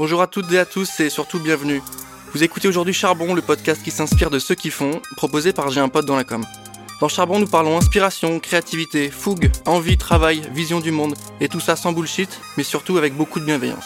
[0.00, 1.82] Bonjour à toutes et à tous et surtout bienvenue.
[2.32, 5.80] Vous écoutez aujourd'hui Charbon, le podcast qui s'inspire de ceux qui font, proposé par J'ai
[5.80, 6.42] un pote dans la com.
[7.02, 11.76] Dans Charbon, nous parlons inspiration, créativité, fougue, envie, travail, vision du monde, et tout ça
[11.76, 13.84] sans bullshit, mais surtout avec beaucoup de bienveillance.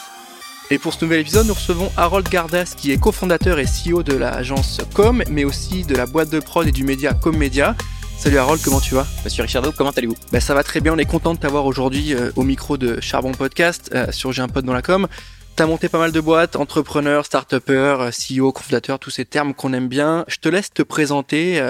[0.70, 4.14] Et pour ce nouvel épisode, nous recevons Harold Gardas, qui est cofondateur et CEO de
[4.14, 7.74] l'agence Com, mais aussi de la boîte de prod et du média Com Media.
[8.16, 9.08] Salut Harold, comment tu vas?
[9.24, 10.14] Monsieur Richardo, comment allez-vous?
[10.30, 13.00] Bah, Ça va très bien, on est content de t'avoir aujourd'hui euh, au micro de
[13.00, 15.08] Charbon Podcast euh, sur J'ai un pote dans la com.
[15.56, 19.86] T'as monté pas mal de boîtes, entrepreneur, start-upper, CEO, cofondateur, tous ces termes qu'on aime
[19.86, 20.24] bien.
[20.26, 21.62] Je te laisse te présenter.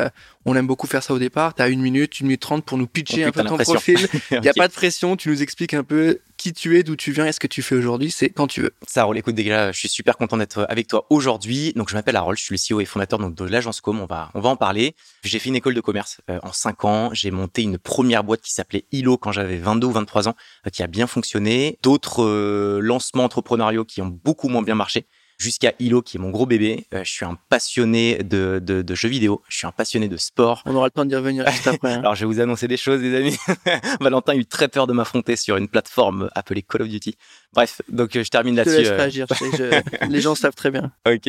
[0.47, 1.55] On aime beaucoup faire ça au départ.
[1.55, 3.99] T'as une minute, une minute trente pour nous pitcher Oh un peu ton profil.
[4.31, 5.17] Il n'y a pas de pression.
[5.17, 7.63] Tu nous expliques un peu qui tu es, d'où tu viens et ce que tu
[7.63, 8.11] fais aujourd'hui.
[8.11, 8.75] C'est quand tu veux.
[8.87, 11.73] Ça roule, écoute, déjà, je suis super content d'être avec toi aujourd'hui.
[11.75, 14.01] Donc, je m'appelle Harold, je suis le CEO et fondateur donc, de l'agence Com.
[14.01, 14.95] On va, on va en parler.
[15.23, 17.11] J'ai fait une école de commerce euh, en 5 ans.
[17.15, 20.35] J'ai monté une première boîte qui s'appelait Hilo quand j'avais 22 ou 23 ans,
[20.67, 21.79] euh, qui a bien fonctionné.
[21.83, 25.07] D'autres euh, lancements entrepreneuriaux qui ont beaucoup moins bien marché.
[25.45, 26.87] Jusqu'à Hilo, qui est mon gros bébé.
[26.95, 29.43] Euh, je suis un passionné de, de, de jeux vidéo.
[29.49, 30.63] Je suis un passionné de sport.
[30.65, 31.93] On aura le temps d'y revenir juste après.
[31.93, 31.99] hein.
[32.01, 33.37] Alors, je vais vous annoncer des choses, les amis.
[34.01, 37.15] Valentin a eu très peur de m'affronter sur une plateforme appelée Call of Duty.
[37.53, 38.83] Bref, donc euh, je termine je te là-dessus.
[38.91, 40.93] laisse euh, je sais, je- Les gens savent très bien.
[41.07, 41.29] Ok,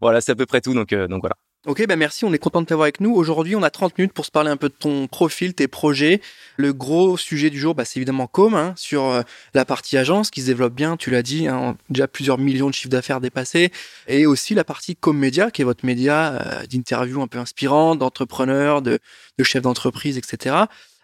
[0.00, 0.72] voilà, c'est à peu près tout.
[0.74, 1.36] Donc, donc voilà.
[1.66, 3.14] Ok, bah merci, on est content de t'avoir avec nous.
[3.14, 6.22] Aujourd'hui, on a 30 minutes pour se parler un peu de ton profil, tes projets.
[6.56, 9.20] Le gros sujet du jour, bah, c'est évidemment Com, hein, sur euh,
[9.52, 12.74] la partie agence qui se développe bien, tu l'as dit, hein, déjà plusieurs millions de
[12.74, 13.72] chiffres d'affaires dépassés,
[14.08, 17.94] et aussi la partie Com Média, qui est votre média euh, d'interviews un peu inspirants,
[17.94, 18.98] d'entrepreneurs, de,
[19.36, 20.56] de chefs d'entreprise, etc.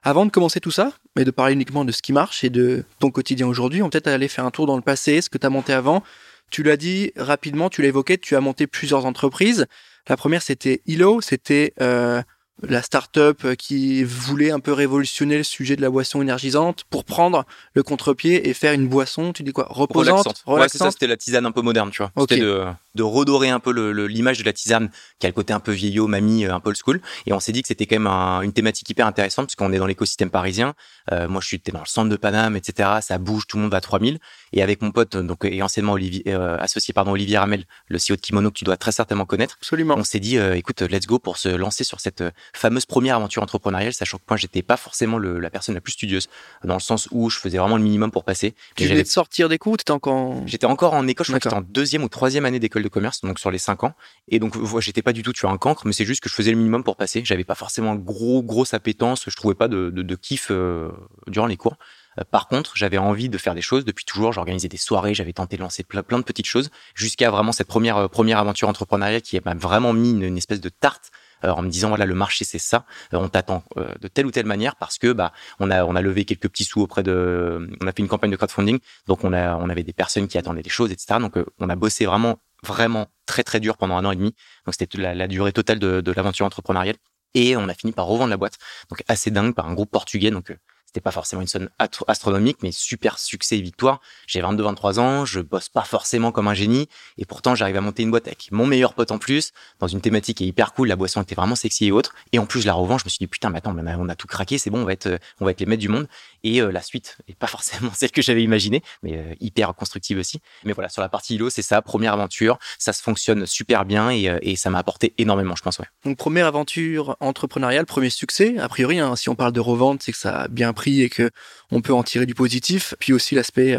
[0.02, 2.82] Avant de commencer tout ça, mais de parler uniquement de ce qui marche et de
[2.98, 5.36] ton quotidien aujourd'hui, on peut peut-être aller faire un tour dans le passé, ce que
[5.36, 6.02] tu as monté avant.
[6.48, 9.66] Tu l'as dit rapidement, tu l'as évoqué, tu as monté plusieurs entreprises.
[10.08, 12.22] La première, c'était Ilo, c'était euh,
[12.62, 17.44] la start-up qui voulait un peu révolutionner le sujet de la boisson énergisante pour prendre
[17.74, 20.42] le contre-pied et faire une boisson, tu dis quoi, reposante, Relaxante.
[20.46, 22.12] Ouais, c'est ça, c'était la tisane un peu moderne, tu vois.
[22.16, 22.28] Ok.
[22.30, 22.64] C'était de,
[22.96, 23.70] de redorer un peu
[24.06, 26.70] l'image de la tisane qui a le côté un peu vieillot, mamie, euh, un peu
[26.70, 27.00] old school.
[27.26, 29.78] Et on s'est dit que c'était quand même un- une thématique hyper intéressante puisqu'on est
[29.78, 30.74] dans l'écosystème parisien.
[31.12, 32.88] Euh, moi, je suis dans le centre de Paname, etc.
[33.02, 34.18] Ça bouge, tout le monde va à 3000.
[34.52, 38.16] Et avec mon pote, donc, et anciennement Olivier, euh, associé, pardon, Olivier Ramel, le CEO
[38.16, 39.56] de Kimono que tu dois très certainement connaître.
[39.60, 39.94] Absolument.
[39.98, 43.16] on s'est dit, euh, écoute, let's go pour se lancer sur cette euh, fameuse première
[43.16, 46.28] aventure entrepreneuriale, sachant que moi, j'étais pas forcément le- la personne la plus studieuse,
[46.64, 48.54] dans le sens où je faisais vraiment le minimum pour passer.
[48.76, 50.46] Tu venais de sortir des cours, tu étais encore en...
[50.46, 52.92] J'étais encore en école, je crois que j'étais en deuxième ou troisième année d'école de
[52.92, 53.94] commerce, donc sur les cinq ans.
[54.28, 56.50] Et donc, j'étais pas du tout tué un cancre, mais c'est juste que je faisais
[56.50, 57.22] le minimum pour passer.
[57.24, 59.24] J'avais pas forcément un gros, grosse appétence.
[59.28, 60.90] Je trouvais pas de, de, de kiff euh,
[61.26, 61.76] durant les cours.
[62.18, 64.32] Euh, Par contre, j'avais envie de faire des choses depuis toujours.
[64.32, 67.68] J'organisais des soirées, j'avais tenté de lancer plein, plein de petites choses jusqu'à vraiment cette
[67.68, 71.10] première euh, première aventure entrepreneuriale qui m'a vraiment mis une, une espèce de tarte
[71.44, 72.84] euh, en me disant voilà le marché c'est ça.
[73.12, 73.62] Euh, on t'attend
[74.00, 76.64] de telle ou telle manière parce que bah on a on a levé quelques petits
[76.64, 79.82] sous auprès de on a fait une campagne de crowdfunding donc on a on avait
[79.82, 81.18] des personnes qui attendaient des choses etc.
[81.20, 84.34] Donc on a bossé vraiment vraiment très très dur pendant un an et demi.
[84.64, 86.96] Donc c'était la, durée totale de, l'aventure entrepreneuriale.
[87.34, 88.58] Et on a fini par revendre la boîte.
[88.90, 90.30] Donc assez dingue par un groupe portugais.
[90.30, 90.56] Donc euh,
[90.96, 91.68] c'était pas forcément une somme
[92.06, 94.00] astronomique, mais super succès et victoire.
[94.26, 96.88] J'ai 22-23 ans, je bosse pas forcément comme un génie,
[97.18, 100.00] et pourtant j'arrive à monter une boîte avec mon meilleur pote en plus, dans une
[100.00, 102.64] thématique qui est hyper cool, la boisson était vraiment sexy et autre, et en plus
[102.64, 104.26] la revends, je me suis dit putain, mais attends, mais on a, on a tout
[104.26, 106.08] craqué, c'est bon, on va être, euh, on va être les maîtres du monde,
[106.46, 110.18] et euh, la suite est pas forcément celle que j'avais imaginée, mais euh, hyper constructive
[110.18, 110.40] aussi.
[110.64, 114.10] Mais voilà, sur la partie ILO, c'est ça, première aventure, ça se fonctionne super bien,
[114.10, 115.86] et, euh, et ça m'a apporté énormément, je pense, ouais.
[116.04, 118.58] Donc première aventure entrepreneuriale, premier succès.
[118.58, 121.08] A priori, hein, si on parle de revente, c'est que ça a bien pris et
[121.08, 121.30] que
[121.70, 122.94] on peut en tirer du positif.
[123.00, 123.76] Puis aussi l'aspect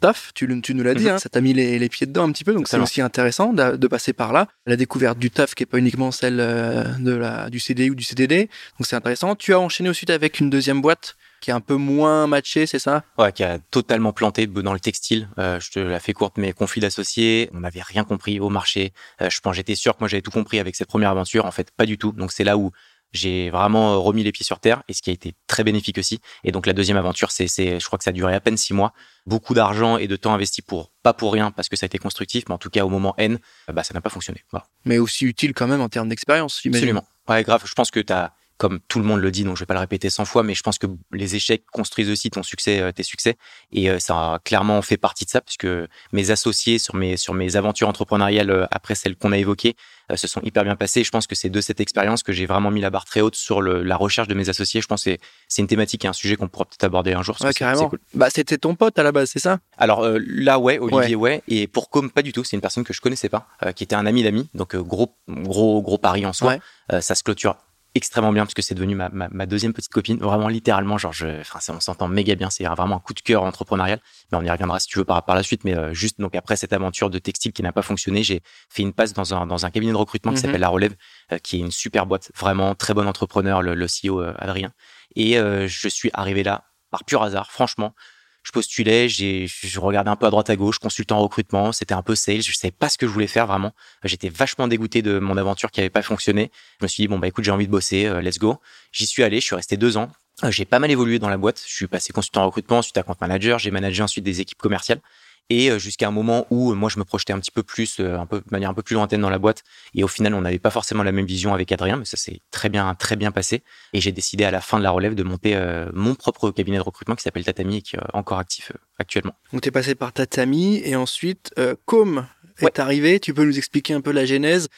[0.00, 1.10] taf, tu, nous l'as dit, Mhm.
[1.10, 2.52] hein, ça t'a mis les, les pieds dedans un petit peu.
[2.54, 4.48] Donc c'est aussi intéressant de, de passer par là.
[4.66, 7.94] La découverte du taf qui est pas uniquement celle euh, de la, du CDI ou
[7.94, 8.48] du CDD.
[8.78, 9.36] Donc c'est intéressant.
[9.36, 12.78] Tu as enchaîné ensuite avec une deuxième boîte qui est un peu moins matchée, c'est
[12.78, 13.02] ça?
[13.16, 15.26] Ouais, qui a totalement planté dans le textile.
[15.38, 18.92] Euh, je te la fais courte, mais conflit d'associés, on n'avait rien compris au marché.
[19.22, 21.46] Euh, je pense, j'étais sûr que moi j'avais tout compris avec cette première aventure.
[21.46, 22.12] En fait, pas du tout.
[22.12, 22.72] Donc c'est là où
[23.12, 25.98] j'ai vraiment euh, remis les pieds sur terre et ce qui a été très bénéfique
[25.98, 26.20] aussi.
[26.44, 28.56] Et donc la deuxième aventure, c'est, c'est, je crois que ça a duré à peine
[28.56, 28.92] six mois.
[29.26, 31.98] Beaucoup d'argent et de temps investi pour pas pour rien parce que ça a été
[31.98, 33.38] constructif, mais en tout cas au moment N,
[33.68, 34.44] euh, bah ça n'a pas fonctionné.
[34.50, 34.66] Voilà.
[34.84, 36.60] Mais aussi utile quand même en termes d'expérience.
[36.64, 37.06] Absolument.
[37.28, 37.62] Ouais, grave.
[37.64, 39.72] Je pense que tu as, comme tout le monde le dit, donc je vais pas
[39.72, 42.92] le répéter 100 fois, mais je pense que les échecs construisent aussi ton succès, euh,
[42.92, 43.38] tes succès.
[43.72, 45.66] Et euh, ça a clairement fait partie de ça, puisque
[46.12, 49.76] mes associés sur mes, sur mes aventures entrepreneuriales euh, après celles qu'on a évoquées
[50.16, 51.04] se sont hyper bien passées.
[51.04, 53.36] Je pense que c'est de cette expérience que j'ai vraiment mis la barre très haute
[53.36, 54.80] sur le, la recherche de mes associés.
[54.80, 55.16] Je pense que
[55.48, 57.36] c'est, une thématique et un sujet qu'on pourra peut-être aborder un jour.
[57.40, 57.88] Ouais, carrément.
[57.88, 58.00] cool.
[58.14, 59.58] Bah, c'était ton pote à la base, c'est ça?
[59.78, 61.42] Alors euh, là, ouais, Olivier, ouais.
[61.48, 62.44] Et pour Com, pas du tout.
[62.44, 64.48] C'est une personne que je connaissais pas, euh, qui était un ami d'ami.
[64.54, 66.58] Donc euh, gros, gros, gros pari en soi.
[66.90, 67.00] Ouais.
[67.00, 67.56] Ça se clôture
[67.94, 70.18] extrêmement bien parce que c'est devenu ma, ma, deuxième petite copine.
[70.18, 72.50] Vraiment, littéralement, genre, je, enfin, on s'entend méga bien.
[72.50, 74.00] C'est vraiment un coup de cœur entrepreneurial.
[74.30, 75.64] Mais on y reviendra si tu veux par, par la suite.
[75.64, 78.82] Mais euh, juste donc après cette aventure de textile qui n'a pas fonctionné, j'ai fait
[78.82, 80.42] une passe dans un, dans un cabinet de recrutement qui mhm.
[80.42, 80.94] s'appelle La Relève,
[81.32, 82.30] euh, qui est une super boîte.
[82.36, 84.72] Vraiment très bon entrepreneur, le, le CEO euh, Adrien.
[85.16, 86.62] Et je suis arrivé là
[86.92, 87.94] par pur hasard, franchement
[88.42, 92.02] je postulais, je regardais un peu à droite à gauche, consultant en recrutement, c'était un
[92.02, 93.72] peu sales, je savais pas ce que je voulais faire vraiment.
[94.04, 96.50] J'étais vachement dégoûté de mon aventure qui avait pas fonctionné.
[96.80, 98.58] Je me suis dit bon bah écoute j'ai envie de bosser, euh, let's go.
[98.92, 100.10] J'y suis allé, je suis resté deux ans.
[100.44, 101.62] Euh, j'ai pas mal évolué dans la boîte.
[101.66, 104.58] Je suis passé consultant en recrutement, ensuite à compte manager, j'ai managé ensuite des équipes
[104.58, 105.00] commerciales
[105.48, 107.98] et euh, jusqu'à un moment où euh, moi je me projetais un petit peu plus,
[108.00, 109.62] euh, un peu de manière un peu plus lointaine dans la boîte,
[109.94, 112.40] et au final on n'avait pas forcément la même vision avec Adrien, mais ça s'est
[112.50, 115.22] très bien très bien passé, et j'ai décidé à la fin de la relève de
[115.22, 115.58] monter
[115.92, 119.34] mon propre cabinet de recrutement qui s'appelle Tatami et qui est encore actif actuellement.
[119.52, 121.54] Donc tu es passé par Tatami et ensuite
[121.86, 122.26] Com
[122.58, 123.20] est arrivé.
[123.20, 124.68] Tu peux nous expliquer un peu la genèse,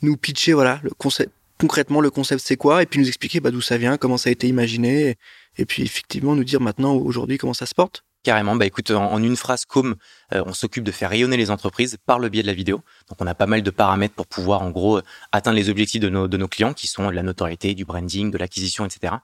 [0.00, 2.82] nous pitcher voilà le concept concrètement le concept c'est quoi?
[2.82, 5.16] Et puis nous expliquer bah, d'où ça vient, comment ça a été imaginé
[5.58, 8.04] et puis effectivement nous dire maintenant aujourd'hui comment ça se porte.
[8.22, 9.96] Carrément, bah écoute, en, une phrase comme
[10.32, 12.80] euh, on s'occupe de faire rayonner les entreprises par le biais de la vidéo.
[13.08, 15.00] Donc on a pas mal de paramètres pour pouvoir en gros
[15.32, 18.38] atteindre les objectifs de nos, de nos clients qui sont la notoriété, du branding, de
[18.38, 19.14] l'acquisition, etc.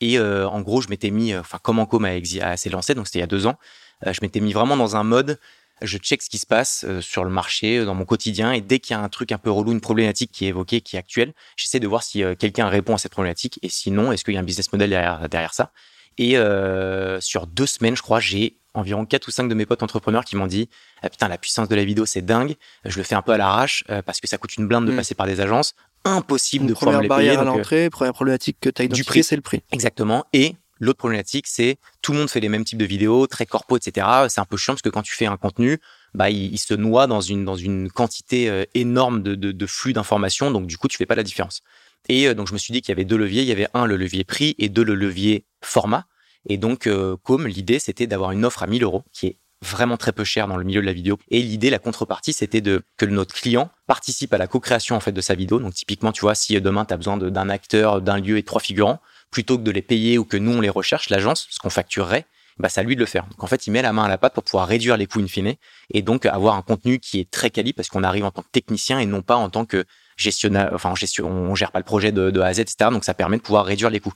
[0.00, 2.08] Et euh, en gros, je m'étais mis, euh, enfin comme Com a,
[2.42, 3.58] a s'est lancé, donc c'était il y a deux ans,
[4.04, 5.38] je m'étais mis vraiment dans un mode,
[5.82, 8.94] je check ce qui se passe sur le marché, dans mon quotidien, et dès qu'il
[8.94, 11.32] y a un truc un peu relou, une problématique qui est évoquée, qui est actuelle,
[11.56, 14.40] j'essaie de voir si quelqu'un répond à cette problématique, et sinon, est-ce qu'il y a
[14.40, 15.72] un business model derrière, derrière ça?
[16.18, 19.82] Et euh, sur deux semaines, je crois, j'ai environ quatre ou cinq de mes potes
[19.82, 20.68] entrepreneurs qui m'ont dit
[21.02, 22.54] ah, putain la puissance de la vidéo c'est dingue
[22.84, 24.92] je le fais un peu à l'arrache euh, parce que ça coûte une blinde de
[24.92, 24.96] mm.
[24.96, 25.74] passer par des agences
[26.04, 27.08] impossible de pouvoir les payer.
[27.08, 29.62] Première barrière à euh, l'entrée, première problématique que tu as identifiée, c'est le prix.
[29.72, 30.24] Exactement.
[30.32, 33.76] Et l'autre problématique, c'est tout le monde fait les mêmes types de vidéos, très corpo,
[33.76, 34.06] etc.
[34.28, 35.80] C'est un peu chiant parce que quand tu fais un contenu,
[36.14, 40.52] bah il, se noie dans une dans une quantité énorme de, de, de flux d'informations,
[40.52, 41.62] donc du coup tu fais pas la différence.
[42.08, 43.42] Et donc je me suis dit qu'il y avait deux leviers.
[43.42, 46.06] Il y avait un le levier prix et deux le levier format.
[46.48, 49.96] Et donc, euh, comme l'idée, c'était d'avoir une offre à 1000 euros, qui est vraiment
[49.96, 51.18] très peu cher dans le milieu de la vidéo.
[51.30, 55.12] Et l'idée, la contrepartie, c'était de que notre client participe à la co-création en fait
[55.12, 55.58] de sa vidéo.
[55.58, 58.42] Donc typiquement, tu vois, si euh, demain tu as besoin d'un acteur, d'un lieu et
[58.44, 59.00] trois figurants,
[59.30, 62.24] plutôt que de les payer ou que nous on les recherche, l'agence, ce qu'on facturerait,
[62.58, 63.26] bah c'est à lui de le faire.
[63.26, 65.20] Donc en fait, il met la main à la pâte pour pouvoir réduire les coûts
[65.20, 65.54] in fine
[65.92, 68.50] et donc avoir un contenu qui est très quali parce qu'on arrive en tant que
[68.50, 69.84] technicien et non pas en tant que
[70.18, 70.70] gestionnaire.
[70.74, 72.90] Enfin, gestion, on gère pas le projet de, A à Z, etc.
[72.90, 74.12] Donc ça permet de pouvoir réduire les coûts.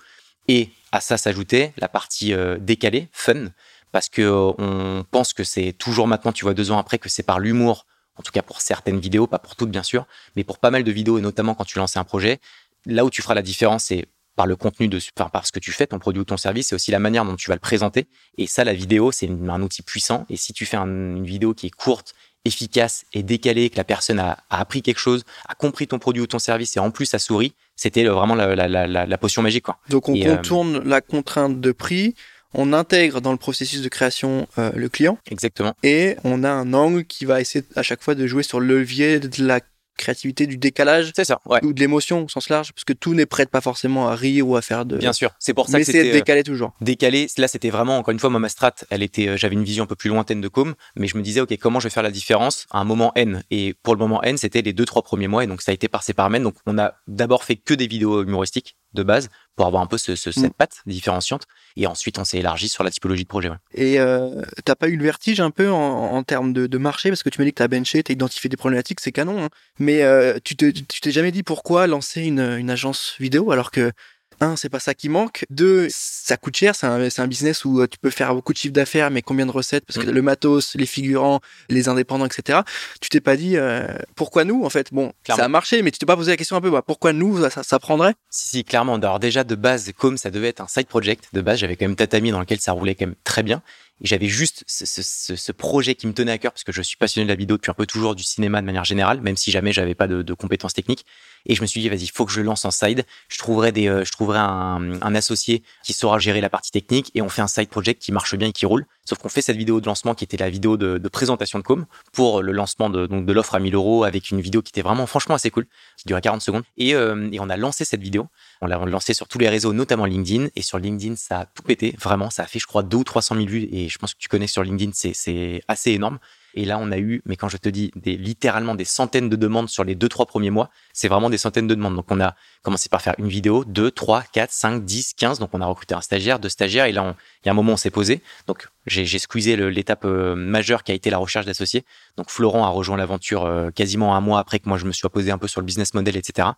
[0.48, 3.46] Et à ça s'ajoutait la partie euh, décalée, fun,
[3.92, 7.08] parce que euh, on pense que c'est toujours maintenant, tu vois, deux ans après, que
[7.08, 10.06] c'est par l'humour, en tout cas pour certaines vidéos, pas pour toutes bien sûr,
[10.36, 12.40] mais pour pas mal de vidéos et notamment quand tu lances un projet,
[12.84, 15.60] là où tu feras la différence, c'est par le contenu de, enfin, par ce que
[15.60, 17.60] tu fais, ton produit ou ton service, c'est aussi la manière dont tu vas le
[17.60, 18.06] présenter.
[18.38, 20.24] Et ça, la vidéo, c'est un outil puissant.
[20.30, 24.18] Et si tu fais une vidéo qui est courte, efficace et décalée, que la personne
[24.18, 27.12] a, a, appris quelque chose, a compris ton produit ou ton service et en plus
[27.14, 29.64] a souri, c'était vraiment la, la, la, la, potion magique.
[29.64, 29.78] Quoi.
[29.88, 32.14] Donc on euh, contourne la contrainte de prix,
[32.54, 35.18] on intègre dans le processus de création euh, le client.
[35.30, 35.74] Exactement.
[35.82, 38.78] Et on a un angle qui va essayer à chaque fois de jouer sur le
[38.78, 39.60] levier de la
[39.96, 41.60] créativité, du décalage, c'est ça, ouais.
[41.64, 44.48] ou de l'émotion au sens large, parce que tout n'est prêt pas forcément à rire
[44.48, 44.96] ou à faire de.
[44.96, 46.72] Bien sûr, c'est pour ça Mais que c'était euh, décalé toujours.
[46.80, 47.26] Décalé.
[47.38, 48.74] Là, c'était vraiment encore une fois moi ma strat.
[48.90, 51.22] Elle était, euh, j'avais une vision un peu plus lointaine de com, mais je me
[51.22, 53.42] disais ok comment je vais faire la différence à un moment n?
[53.50, 55.74] Et pour le moment n, c'était les deux trois premiers mois, et donc ça a
[55.74, 56.12] été par ces.
[56.12, 59.98] Donc on a d'abord fait que des vidéos humoristiques de base pour avoir un peu
[59.98, 60.56] ce, ce, cette mm.
[60.56, 61.46] patte différenciante.
[61.76, 63.50] Et ensuite, on s'est élargi sur la typologie de projet.
[63.50, 63.56] Ouais.
[63.74, 67.10] Et euh, t'as pas eu le vertige un peu en, en termes de, de, marché?
[67.10, 69.44] Parce que tu m'as dit que t'as benché, t'as identifié des problématiques, c'est canon.
[69.44, 69.48] Hein.
[69.78, 73.92] Mais euh, tu t'es jamais dit pourquoi lancer une, une agence vidéo alors que
[74.40, 75.44] un, c'est pas ça qui manque.
[75.50, 76.74] Deux, ça coûte cher.
[76.74, 79.46] C'est un, un, business où euh, tu peux faire beaucoup de chiffre d'affaires, mais combien
[79.46, 79.84] de recettes?
[79.86, 80.14] Parce que mm.
[80.14, 82.60] le matos, les figurants, les indépendants, etc.
[83.00, 84.92] Tu t'es pas dit euh, pourquoi nous en fait?
[84.92, 87.12] Bon, ça a marché, mais tu t'es pas posé la question un peu bah, pourquoi
[87.12, 88.14] nous ça, ça, prendrait?
[88.30, 88.94] Si, si, clairement.
[88.96, 91.86] Alors déjà de base, comme ça devait être un side project, de base j'avais quand
[91.86, 93.62] même Tatami dans lequel ça roulait quand même très bien.
[94.02, 96.82] Et j'avais juste ce, ce, ce, projet qui me tenait à cœur parce que je
[96.82, 99.36] suis passionné de la vidéo depuis un peu toujours du cinéma de manière générale, même
[99.36, 101.06] si jamais j'avais pas de, de, compétences techniques.
[101.46, 103.04] Et je me suis dit, vas-y, il faut que je lance en side.
[103.28, 107.10] Je trouverai des, euh, je trouverai un, un, associé qui saura gérer la partie technique
[107.14, 108.86] et on fait un side project qui marche bien et qui roule.
[109.04, 111.64] Sauf qu'on fait cette vidéo de lancement qui était la vidéo de, de présentation de
[111.64, 114.70] com pour le lancement de, donc de l'offre à 1000 euros avec une vidéo qui
[114.70, 116.62] était vraiment franchement assez cool, qui durait 40 secondes.
[116.76, 118.28] Et, euh, et on a lancé cette vidéo.
[118.60, 120.48] On l'a lancé sur tous les réseaux, notamment LinkedIn.
[120.54, 121.96] Et sur LinkedIn, ça a tout pété.
[122.00, 123.68] Vraiment, ça a fait, je crois, 2 ou 300 000 vues.
[123.72, 126.18] Et je pense que tu connais sur LinkedIn, c'est assez énorme.
[126.54, 129.36] Et là, on a eu, mais quand je te dis des, littéralement des centaines de
[129.36, 131.96] demandes sur les deux, trois premiers mois, c'est vraiment des centaines de demandes.
[131.96, 135.38] Donc, on a commencé par faire une vidéo, deux, trois, quatre, cinq, dix, quinze.
[135.38, 136.86] Donc, on a recruté un stagiaire, deux stagiaires.
[136.86, 138.22] Et là, il y a un moment, on s'est posé.
[138.46, 141.84] Donc, j'ai squeezé l'étape euh, majeure qui a été la recherche d'associés.
[142.16, 145.08] Donc, Florent a rejoint l'aventure euh, quasiment un mois après que moi, je me suis
[145.08, 146.48] posé un peu sur le business model, etc.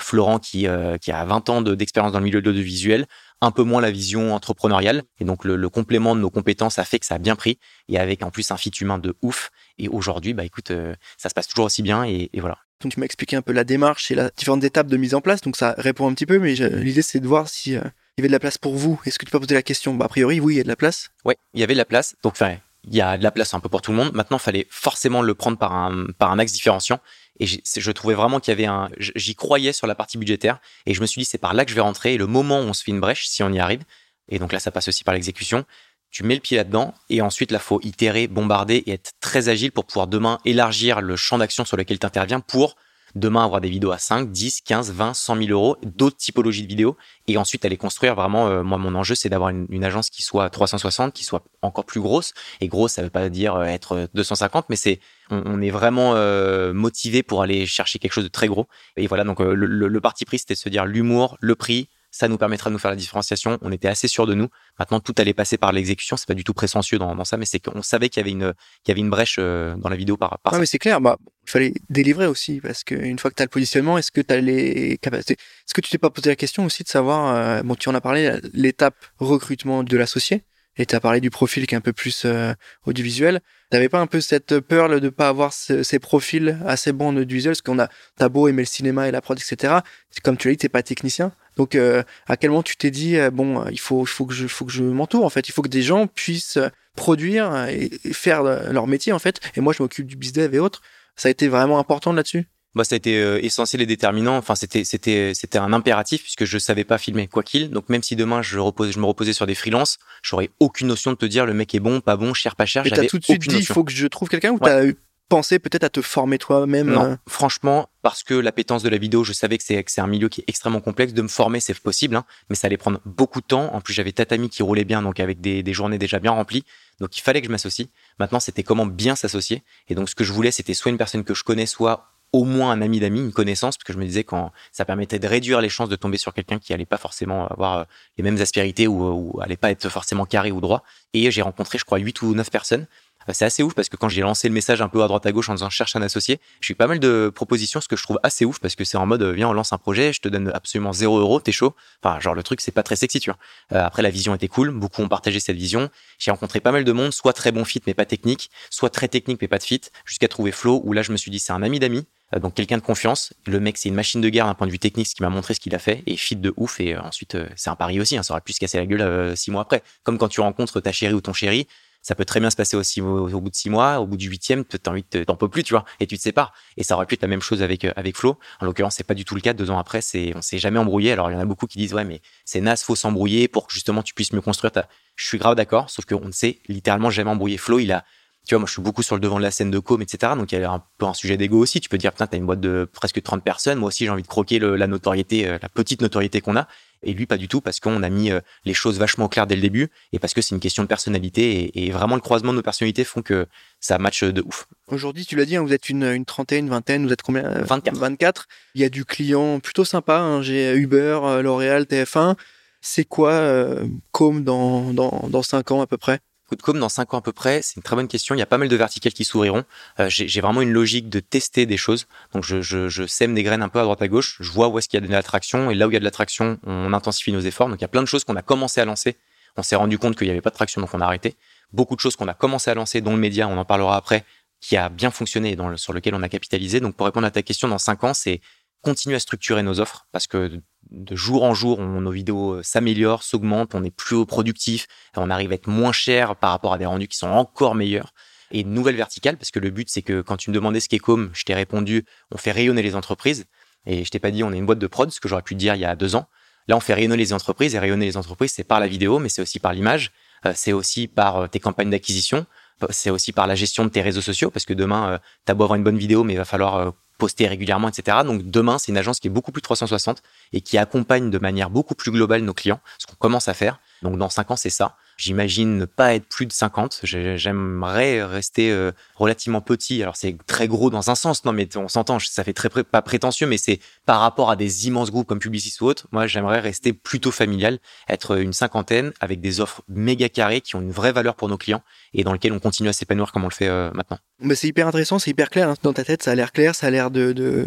[0.00, 0.66] Florent qui,
[1.00, 3.06] qui a 20 ans d'expérience dans le milieu de l'audiovisuel,
[3.40, 5.02] un peu moins la vision entrepreneuriale.
[5.20, 7.58] Et donc le, complément de nos compétences a fait que ça a bien pris.
[7.88, 9.50] Et avec en plus un fit humain de ouf.
[9.78, 10.72] Et aujourd'hui, bah écoute,
[11.16, 12.04] ça se passe toujours aussi bien.
[12.04, 12.58] Et, voilà.
[12.80, 15.20] Donc tu m'as expliqué un peu la démarche et les différentes étapes de mise en
[15.20, 15.40] place.
[15.40, 17.76] Donc ça répond un petit peu, mais l'idée c'est de voir si
[18.18, 19.00] il y avait de la place pour vous.
[19.06, 19.94] Est-ce que tu peux poser la question?
[19.94, 21.10] Bah, A priori, oui, il y a de la place.
[21.24, 22.16] Oui, il y avait de la place.
[22.24, 24.12] Donc, enfin, il y a de la place un peu pour tout le monde.
[24.12, 26.98] Maintenant, il fallait forcément le prendre par un, par un axe différenciant.
[27.40, 28.88] Et je trouvais vraiment qu'il y avait un.
[28.98, 30.58] J'y croyais sur la partie budgétaire.
[30.86, 32.14] Et je me suis dit, c'est par là que je vais rentrer.
[32.14, 33.82] Et le moment où on se fait une brèche, si on y arrive,
[34.28, 35.64] et donc là, ça passe aussi par l'exécution,
[36.10, 36.94] tu mets le pied là-dedans.
[37.10, 41.16] Et ensuite, là, faut itérer, bombarder et être très agile pour pouvoir demain élargir le
[41.16, 42.76] champ d'action sur lequel tu interviens pour
[43.18, 46.68] demain avoir des vidéos à 5, 10, 15, 20, 100 000 euros, d'autres typologies de
[46.68, 46.96] vidéos,
[47.26, 50.48] et ensuite aller construire vraiment, euh, moi mon enjeu c'est d'avoir une, agence qui soit
[50.50, 54.66] 360, qui soit encore plus grosse, et grosse ça veut pas dire euh, être 250,
[54.68, 58.66] mais c'est on, est vraiment euh, motivé pour aller chercher quelque chose de très gros,
[58.96, 62.28] et voilà donc le, le parti pris c'était de se dire l'humour, le prix, ça
[62.28, 63.58] nous permettra de nous faire la différenciation.
[63.62, 64.48] On était assez sûr de nous.
[64.78, 66.16] Maintenant, tout allait passer par l'exécution.
[66.16, 68.52] C'est pas du tout prétentieux dans, ça, mais c'est qu'on savait qu'il y avait une,
[68.82, 71.00] qu'il y avait une brèche euh, dans la vidéo par, par mais c'est clair.
[71.00, 74.20] Bah, il fallait délivrer aussi parce qu'une fois que tu as le positionnement, est-ce que
[74.20, 77.34] tu as les capacités Est-ce que tu t'es pas posé la question aussi de savoir,
[77.34, 80.44] euh, bon, tu en as parlé, l'étape recrutement de l'associé
[80.78, 82.54] et tu as parlé du profil qui est un peu plus euh,
[82.86, 83.40] audiovisuel.
[83.70, 87.52] T'avais pas un peu cette peur de pas avoir ces profils assez bons en audiovisuel?
[87.52, 89.74] Parce qu'on a t'as beau aimer le cinéma et la prod etc.
[90.22, 91.32] Comme tu l'as dit, t'es pas technicien.
[91.56, 94.46] Donc euh, à quel moment tu t'es dit euh, bon il faut faut que je
[94.46, 95.48] faut que je m'entoure en fait?
[95.48, 96.58] Il faut que des gens puissent
[96.96, 99.40] produire et, faire leur métier en fait.
[99.56, 100.80] Et moi je m'occupe du business et autres.
[101.16, 102.46] Ça a été vraiment important là-dessus?
[102.74, 104.36] Bah, ça a été euh, essentiel et déterminant.
[104.36, 107.70] Enfin, c'était, c'était, c'était un impératif puisque je savais pas filmer quoi qu'il.
[107.70, 111.12] Donc, même si demain je repose, je me reposais sur des freelances, j'aurais aucune notion
[111.12, 112.84] de te dire le mec est bon, pas bon, cher, pas cher.
[112.84, 114.84] J'avais tout de suite dit, il faut que je trouve quelqu'un ou t'as
[115.28, 119.24] pensé peut-être à te former toi-même Non, euh franchement, parce que l'appétence de la vidéo,
[119.24, 121.12] je savais que c'est, que c'est un milieu qui est extrêmement complexe.
[121.12, 123.74] De me former, c'est possible, hein, mais ça allait prendre beaucoup de temps.
[123.74, 126.64] En plus, j'avais Tatami qui roulait bien, donc avec des, des journées déjà bien remplies.
[127.00, 127.88] Donc, il fallait que je m'associe.
[128.18, 129.62] Maintenant, c'était comment bien s'associer.
[129.88, 132.44] Et donc, ce que je voulais, c'était soit une personne que je connais, soit au
[132.44, 135.26] moins un ami d'amis, une connaissance, parce que je me disais quand ça permettait de
[135.26, 137.84] réduire les chances de tomber sur quelqu'un qui allait pas forcément avoir euh,
[138.16, 140.82] les mêmes aspérités ou, ou allait pas être forcément carré ou droit.
[141.14, 142.86] Et j'ai rencontré, je crois, huit ou neuf personnes.
[143.28, 145.24] Euh, c'est assez ouf parce que quand j'ai lancé le message un peu à droite
[145.26, 147.96] à gauche en disant cherche un associé, j'ai eu pas mal de propositions, ce que
[147.96, 150.12] je trouve assez ouf parce que c'est en mode euh, viens on lance un projet,
[150.12, 151.74] je te donne absolument zéro euro, t'es chaud.
[152.02, 153.38] Enfin genre le truc c'est pas très sexy tu vois.
[153.84, 155.90] après la vision était cool, beaucoup ont partagé cette vision.
[156.18, 159.08] J'ai rencontré pas mal de monde, soit très bon fit mais pas technique, soit très
[159.08, 161.52] technique mais pas de fit, jusqu'à trouver Flo où là je me suis dit c'est
[161.52, 163.32] un ami d'amis euh, donc quelqu'un de confiance.
[163.46, 165.30] Le mec, c'est une machine de guerre d'un point de vue technique, ce qui m'a
[165.30, 166.80] montré ce qu'il a fait, et fit de ouf.
[166.80, 168.86] Et euh, ensuite, euh, c'est un pari aussi, hein, ça aurait pu se casser la
[168.86, 169.82] gueule six mois après.
[170.02, 171.66] Comme quand tu rencontres ta chérie ou ton chéri,
[172.02, 174.28] ça peut très bien se passer aussi au, bout de six mois, au bout du
[174.28, 176.52] huitième, t'as envie, t'en peux plus, tu vois, et tu te sépares.
[176.76, 178.38] Et ça aurait pu être la même chose avec avec Flo.
[178.60, 179.52] En l'occurrence, c'est pas du tout le cas.
[179.52, 181.12] Deux ans après, c'est on s'est jamais embrouillé.
[181.12, 183.66] Alors il y en a beaucoup qui disent ouais, mais c'est naze, faut s'embrouiller pour
[183.66, 184.88] que justement tu puisses mieux construire ta.
[185.16, 187.58] Je suis grave d'accord, sauf qu'on ne sait littéralement jamais embrouiller.
[187.58, 188.04] Flo, il a
[188.48, 190.32] tu vois, moi, je suis beaucoup sur le devant de la scène de com, etc.
[190.34, 191.82] Donc, il y a un peu un sujet d'ego aussi.
[191.82, 193.78] Tu peux dire, putain, t'as une boîte de presque 30 personnes.
[193.78, 196.66] Moi aussi, j'ai envie de croquer la notoriété, euh, la petite notoriété qu'on a.
[197.02, 199.54] Et lui, pas du tout, parce qu'on a mis euh, les choses vachement claires dès
[199.54, 201.78] le début et parce que c'est une question de personnalité.
[201.78, 203.46] Et, vraiment, le croisement de nos personnalités font que
[203.80, 204.66] ça match de ouf.
[204.86, 207.42] Aujourd'hui, tu l'as dit, hein, vous êtes une, une trentaine, une vingtaine, vous êtes combien
[207.42, 207.96] 24.
[207.96, 208.46] Euh, 24.
[208.74, 210.20] Il y a du client plutôt sympa.
[210.20, 210.40] Hein.
[210.40, 212.34] J'ai Uber, L'Oréal, TF1.
[212.80, 213.76] C'est quoi
[214.12, 216.20] Com dans, dans, dans 5 ans à peu près?
[216.48, 218.34] Coup de dans 5 ans à peu près, c'est une très bonne question.
[218.34, 219.64] Il y a pas mal de verticales qui s'ouvriront.
[220.00, 222.06] Euh, j'ai vraiment une logique de tester des choses.
[222.32, 224.38] Donc je, je, je, sème des graines un peu à droite à gauche.
[224.40, 226.00] Je vois où est-ce qu'il y a de l'attraction et là où il y a
[226.00, 227.68] de l'attraction, on intensifie nos efforts.
[227.68, 229.18] Donc il y a plein de choses qu'on a commencé à lancer.
[229.58, 231.36] On s'est rendu compte qu'il n'y avait pas de traction, donc on a arrêté.
[231.72, 234.24] Beaucoup de choses qu'on a commencé à lancer, dont le média, on en parlera après,
[234.60, 236.80] qui a bien fonctionné et dans sur lequel on a capitalisé.
[236.80, 238.40] Donc pour répondre à ta question, dans 5 ans, c'est
[238.80, 240.60] continuer à structurer nos offres parce que
[240.90, 245.52] de jour en jour, nos vidéos euh, s'améliorent, s'augmentent, on est plus productif, on arrive
[245.52, 248.12] à être moins cher par rapport à des rendus qui sont encore meilleurs.
[248.50, 250.98] Et nouvelle verticale, parce que le but, c'est que quand tu me demandais ce qu'est
[250.98, 253.44] Com, je t'ai répondu, on fait rayonner les entreprises.
[253.84, 255.54] Et je t'ai pas dit, on est une boîte de prod, ce que j'aurais pu
[255.54, 256.26] dire il y a deux ans.
[256.66, 259.28] Là, on fait rayonner les entreprises, et rayonner les entreprises, c'est par la vidéo, mais
[259.28, 260.12] c'est aussi par l'image,
[260.46, 262.46] euh, c'est aussi par euh, tes campagnes d'acquisition,
[262.90, 265.64] c'est aussi par la gestion de tes réseaux sociaux, parce que demain, tu as beau
[265.64, 268.18] avoir une bonne vidéo, mais il va falloir poster régulièrement, etc.
[268.24, 270.22] Donc demain, c'est une agence qui est beaucoup plus 360
[270.52, 273.80] et qui accompagne de manière beaucoup plus globale nos clients, ce qu'on commence à faire.
[274.02, 274.96] Donc dans cinq ans, c'est ça.
[275.18, 277.00] J'imagine ne pas être plus de 50.
[277.02, 280.00] J'aimerais rester euh, relativement petit.
[280.00, 283.02] Alors c'est très gros dans un sens, non mais on s'entend, ça fait très pas
[283.02, 286.06] prétentieux, mais c'est par rapport à des immenses groupes comme Publicis ou autres.
[286.12, 290.80] Moi, j'aimerais rester plutôt familial, être une cinquantaine avec des offres méga carrées qui ont
[290.80, 291.82] une vraie valeur pour nos clients
[292.14, 294.18] et dans lesquelles on continue à s'épanouir comme on le fait euh, maintenant.
[294.40, 295.74] Mais c'est hyper intéressant, c'est hyper clair hein.
[295.82, 296.22] dans ta tête.
[296.22, 297.66] Ça a l'air clair, ça a l'air de, de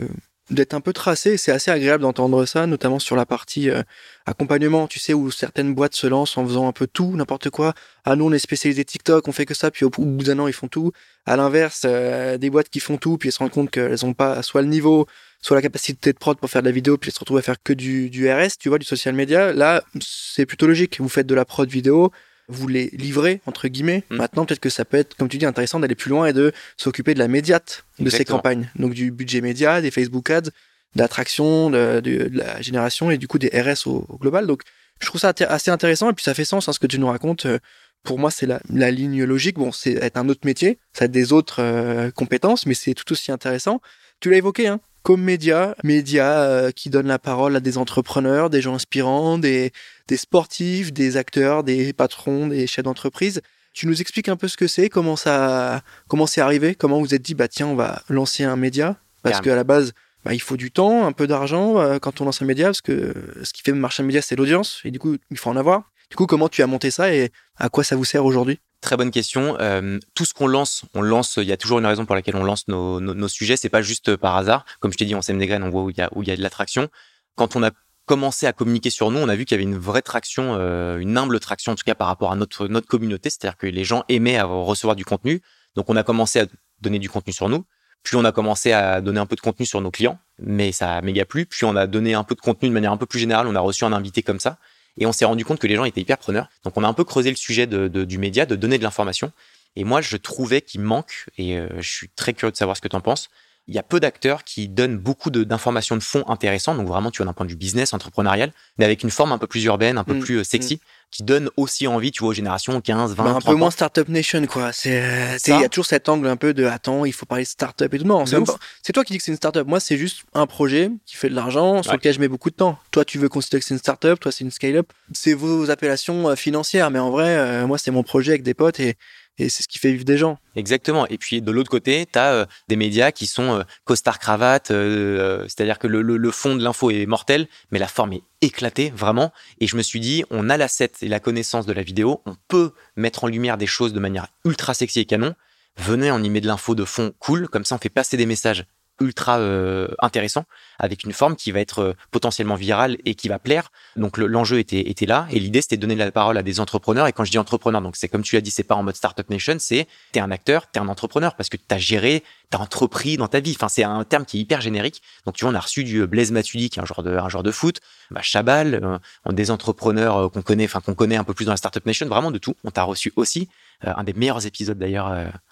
[0.51, 1.37] d'être un peu tracé.
[1.37, 3.81] C'est assez agréable d'entendre ça, notamment sur la partie euh,
[4.25, 7.73] accompagnement, tu sais, où certaines boîtes se lancent en faisant un peu tout, n'importe quoi.
[8.05, 10.47] Ah, nous, on est spécialisé TikTok, on fait que ça, puis au bout d'un an,
[10.47, 10.91] ils font tout.
[11.25, 14.13] À l'inverse, euh, des boîtes qui font tout, puis elles se rendent compte qu'elles ont
[14.13, 15.07] pas soit le niveau,
[15.41, 17.41] soit la capacité de prod pour faire de la vidéo, puis elles se retrouvent à
[17.41, 19.53] faire que du, du RS, tu vois, du social media.
[19.53, 20.99] Là, c'est plutôt logique.
[20.99, 22.11] Vous faites de la prod vidéo,
[22.47, 24.03] vous les livrez, entre guillemets.
[24.09, 24.15] Mm.
[24.17, 26.51] Maintenant, peut-être que ça peut être, comme tu dis, intéressant d'aller plus loin et de
[26.77, 28.69] s'occuper de la médiate de ces campagnes.
[28.75, 30.49] Donc du budget média, des Facebook ads,
[30.95, 34.47] d'attraction, de, de, la génération et du coup des RS au, global.
[34.47, 34.63] Donc
[34.99, 37.07] je trouve ça assez intéressant et puis ça fait sens hein, ce que tu nous
[37.07, 37.45] racontes.
[37.45, 37.59] Euh,
[38.03, 39.57] pour moi, c'est la, la, ligne logique.
[39.57, 43.11] Bon, c'est être un autre métier, ça a des autres euh, compétences, mais c'est tout
[43.11, 43.79] aussi intéressant.
[44.19, 48.49] Tu l'as évoqué, hein, comme média, média euh, qui donne la parole à des entrepreneurs,
[48.49, 49.71] des gens inspirants, des,
[50.11, 53.41] des sportifs, des acteurs, des patrons, des chefs d'entreprise.
[53.71, 57.15] Tu nous expliques un peu ce que c'est, comment ça, comment c'est arrivé, comment vous
[57.15, 59.93] êtes dit, bah tiens, on va lancer un média, parce qu'à la base,
[60.25, 62.81] bah, il faut du temps, un peu d'argent euh, quand on lance un média, parce
[62.81, 65.55] que ce qui fait marcher un média, c'est l'audience, et du coup, il faut en
[65.55, 65.89] avoir.
[66.09, 68.59] Du coup, comment tu as monté ça et à quoi ça vous sert aujourd'hui?
[68.81, 69.55] Très bonne question.
[69.61, 71.37] Euh, tout ce qu'on lance, on lance.
[71.37, 73.55] Il y a toujours une raison pour laquelle on lance nos, nos, nos sujets.
[73.55, 74.65] C'est pas juste par hasard.
[74.81, 76.21] Comme je t'ai dit, on sème des graines, on voit où il y a, où
[76.21, 76.89] il y a de l'attraction.
[77.35, 77.71] Quand on a
[78.11, 80.97] commencé à communiquer sur nous, on a vu qu'il y avait une vraie traction, euh,
[80.97, 83.29] une humble traction en tout cas par rapport à notre notre communauté.
[83.29, 85.41] C'est-à-dire que les gens aimaient recevoir du contenu.
[85.77, 86.45] Donc on a commencé à
[86.81, 87.63] donner du contenu sur nous.
[88.03, 90.95] Puis on a commencé à donner un peu de contenu sur nos clients, mais ça
[90.95, 91.45] a méga plu.
[91.45, 93.47] Puis on a donné un peu de contenu de manière un peu plus générale.
[93.47, 94.57] On a reçu un invité comme ça.
[94.97, 96.49] Et on s'est rendu compte que les gens étaient hyper preneurs.
[96.65, 99.31] Donc on a un peu creusé le sujet de, du média, de donner de l'information.
[99.77, 102.81] Et moi, je trouvais qu'il manque, et euh, je suis très curieux de savoir ce
[102.81, 103.29] que tu en penses,
[103.67, 106.77] il y a peu d'acteurs qui donnent beaucoup d'informations de, fond intéressantes.
[106.77, 109.37] Donc vraiment, tu vois, d'un point de vue business, entrepreneurial, mais avec une forme un
[109.37, 110.75] peu plus urbaine, un peu mm, plus euh, sexy.
[110.75, 110.79] Mm.
[111.11, 114.07] qui donne aussi envie, tu vois, aux générations 15, 20, bah, Un peu moins Startup
[114.07, 114.71] Nation, quoi.
[114.71, 117.43] C'est, euh, il y a toujours cet angle un peu de, attends, il faut parler
[117.43, 118.05] de startup et tout.
[118.05, 119.67] Non, c'est toi qui dis que c'est une startup.
[119.67, 122.55] Moi, c'est juste un projet qui fait de l'argent, sur lequel je mets beaucoup de
[122.55, 122.79] temps.
[122.91, 124.91] Toi, tu veux considérer que c'est une startup, toi, c'est une scale-up.
[125.13, 128.79] C'est vos appellations euh, financières, mais en vrai, moi, c'est mon projet avec des potes
[128.79, 128.97] et,
[129.41, 130.37] et c'est ce qui fait vivre des gens.
[130.55, 131.07] Exactement.
[131.07, 134.71] Et puis de l'autre côté, tu as euh, des médias qui sont euh, costard cravate,
[134.71, 138.91] euh, c'est-à-dire que le, le, fond de l'info est mortel, mais la forme est éclatée
[138.95, 139.31] vraiment.
[139.59, 142.35] Et je me suis dit, on a l'asset et la connaissance de la vidéo, on
[142.47, 145.33] peut mettre en lumière des choses de manière ultra sexy et canon.
[145.77, 148.25] Venez, on y met de l'info de fond cool, comme ça on fait passer des
[148.25, 148.65] messages
[149.01, 150.45] ultra euh, intéressant
[150.79, 153.71] avec une forme qui va être euh, potentiellement virale et qui va plaire.
[153.95, 157.07] Donc l'enjeu était était là et l'idée c'était de donner la parole à des entrepreneurs.
[157.07, 158.95] Et quand je dis entrepreneur donc c'est comme tu l'as dit c'est pas en mode
[158.95, 163.17] startup nation c'est t'es un acteur t'es un entrepreneur parce que t'as géré t'as entrepris
[163.17, 163.53] dans ta vie.
[163.55, 165.01] Enfin c'est un terme qui est hyper générique.
[165.25, 167.29] Donc tu vois on a reçu du Blaise Matuidi qui est un joueur de un
[167.29, 167.79] joueur de foot
[168.11, 171.57] bah Chabal euh, des entrepreneurs qu'on connaît enfin qu'on connaît un peu plus dans la
[171.57, 172.07] startup nation.
[172.07, 172.55] Vraiment de tout.
[172.63, 173.49] On t'a reçu aussi
[173.83, 175.11] un des meilleurs épisodes d'ailleurs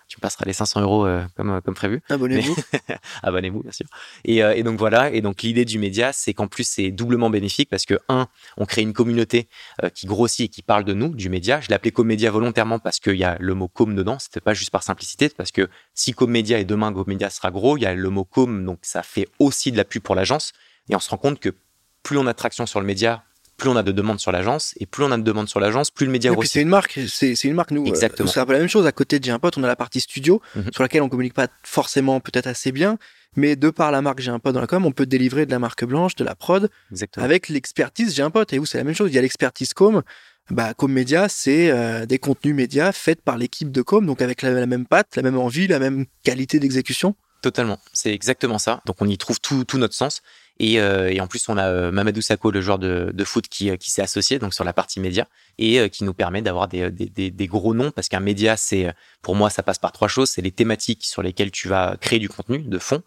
[0.10, 2.02] tu passeras les 500 euros euh, comme, euh, comme prévu.
[2.10, 2.56] Abonnez-vous.
[3.24, 3.86] Abonnez-vous, bien sûr.
[4.26, 5.12] Et, euh, et, donc voilà.
[5.12, 8.66] Et donc l'idée du média, c'est qu'en plus c'est doublement bénéfique parce que un, on
[8.66, 9.48] crée une communauté
[9.94, 11.62] qui grossit et qui parle de nous, du média.
[11.62, 14.18] Je l'ai appelé Comédia volontairement parce qu'il y a le mot com dedans.
[14.18, 17.82] C'était pas juste par simplicité, parce que si Comédia et demain Comédia sera gros, il
[17.82, 20.54] y a le mot com, donc ça fait aussi de la pub pour l'agence.
[20.90, 21.54] Et on se rend compte que
[22.02, 23.24] plus on a de traction sur le média,
[23.60, 25.92] plus on a de demandes sur l'agence et plus on a de demandes sur l'agence,
[25.92, 26.54] plus le média grossit.
[26.54, 27.84] C'est une marque, c'est une marque nous.
[27.84, 28.28] Euh, Exactement.
[28.28, 28.88] c'est un peu la même chose.
[28.88, 30.72] À côté de J'ai un pote, on a la partie studio mhm.
[30.74, 32.98] sur laquelle on communique pas forcément peut-être assez bien,
[33.36, 35.52] mais de par la marque J'ai un pote dans la com, on peut délivrer de
[35.52, 36.70] la marque blanche, de la prod,
[37.18, 38.54] avec l'expertise J'ai un pote.
[38.54, 39.12] Et vous, c'est la même chose.
[39.12, 40.02] Il y a l'expertise com.
[40.50, 44.42] Bah, Com Média, c'est euh, des contenus médias faits par l'équipe de com, donc avec
[44.42, 47.16] la, même patte, la même envie, la même qualité d'exécution.
[47.44, 48.82] Totalement, c'est exactement ça.
[48.86, 50.22] Donc on y trouve tout, tout notre sens.
[50.60, 53.48] Et, euh, et, en plus, on a euh, Mamadou Sakho, le joueur de, de foot,
[53.48, 56.68] qui, euh, qui s'est associé donc sur la partie média et qui nous permet d'avoir
[56.68, 60.08] des, des, des, gros noms parce qu'un média, c'est pour moi, ça passe par trois
[60.08, 60.30] choses.
[60.30, 63.02] C'est les thématiques sur lesquelles tu vas créer du contenu de fond.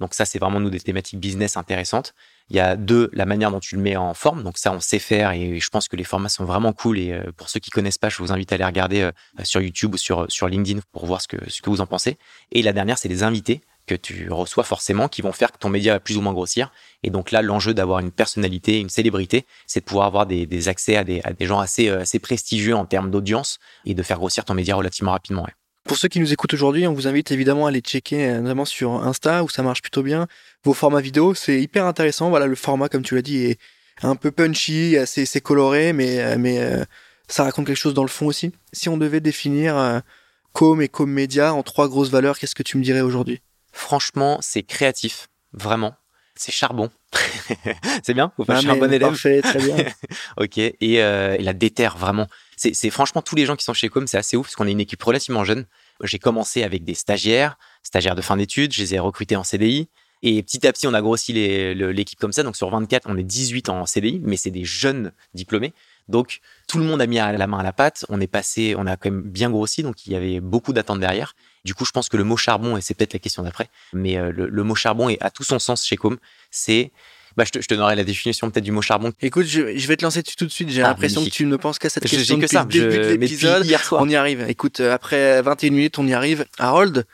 [0.00, 2.14] Donc ça, c'est vraiment nous des thématiques business intéressantes.
[2.50, 4.42] Il y a deux, la manière dont tu le mets en forme.
[4.42, 6.98] Donc ça, on sait faire et je pense que les formats sont vraiment cool.
[6.98, 9.10] Et pour ceux qui connaissent pas, je vous invite à aller regarder
[9.42, 12.16] sur YouTube ou sur, sur LinkedIn pour voir ce que, ce que vous en pensez.
[12.52, 15.68] Et la dernière, c'est les invités que tu reçois forcément qui vont faire que ton
[15.68, 16.70] média va plus ou moins grossir.
[17.02, 20.96] Et donc là, l'enjeu d'avoir une personnalité, une célébrité, c'est de pouvoir avoir des, accès
[20.96, 24.54] à des, gens assez, euh, assez prestigieux en termes d'audience et de faire grossir ton
[24.54, 25.46] média relativement rapidement.
[25.84, 28.66] Pour ceux qui nous écoutent aujourd'hui, on vous invite évidemment à aller checker euh, notamment
[28.66, 30.28] sur Insta où ça marche plutôt bien.
[30.62, 32.30] Vos formats vidéo, c'est hyper intéressant.
[32.30, 33.58] Voilà, le format, comme tu l'as dit, est
[34.02, 36.84] un peu punchy, assez, coloré, mais, euh,
[37.28, 38.52] ça raconte quelque chose dans le fond aussi.
[38.72, 40.02] Si on devait définir
[40.52, 43.40] com et com média en trois grosses valeurs, qu'est-ce que tu me dirais aujourd'hui?
[43.78, 45.94] Franchement, c'est créatif, vraiment.
[46.34, 46.90] C'est charbon.
[48.02, 48.32] c'est bien?
[48.36, 49.76] Vous faites un bon élève Parfait, très bien.
[50.36, 50.58] ok.
[50.58, 52.26] Et, euh, la déterre, vraiment.
[52.56, 54.72] C'est franchement tous les gens qui sont chez Com, c'est assez ouf parce qu'on est
[54.72, 55.64] une équipe relativement jeune.
[56.02, 58.72] J'ai commencé avec des stagiaires, stagiaires de fin d'études.
[58.72, 59.88] Je les ai recrutés en CDI.
[60.22, 62.42] Et petit à petit, on a grossi l'équipe comme ça.
[62.42, 65.72] Donc sur 24, on est 18 en CDI, mais c'est des jeunes diplômés.
[66.08, 68.04] Donc tout le monde a mis la main à la pâte.
[68.08, 70.98] On est passé, on a quand même bien grossi, donc il y avait beaucoup d'attentes
[70.98, 71.34] derrière.
[71.64, 74.16] Du coup, je pense que le mot charbon, et c'est peut-être la question d'après, mais
[74.16, 76.16] euh, le, mot charbon est, a tout son sens chez Com.
[76.50, 76.92] C'est
[77.36, 79.12] bah, je, te, je te donnerai la définition peut-être du mot charbon.
[79.22, 80.70] Écoute, je, vais te lancer tout de suite.
[80.70, 82.62] J'ai ah, l'impression que tu ne penses qu'à cette question que depuis ça.
[82.64, 83.66] le début de l'épisode.
[83.92, 84.44] On y arrive.
[84.48, 86.46] Écoute, euh, après 21 minutes, on y arrive.
[86.58, 87.06] Harold,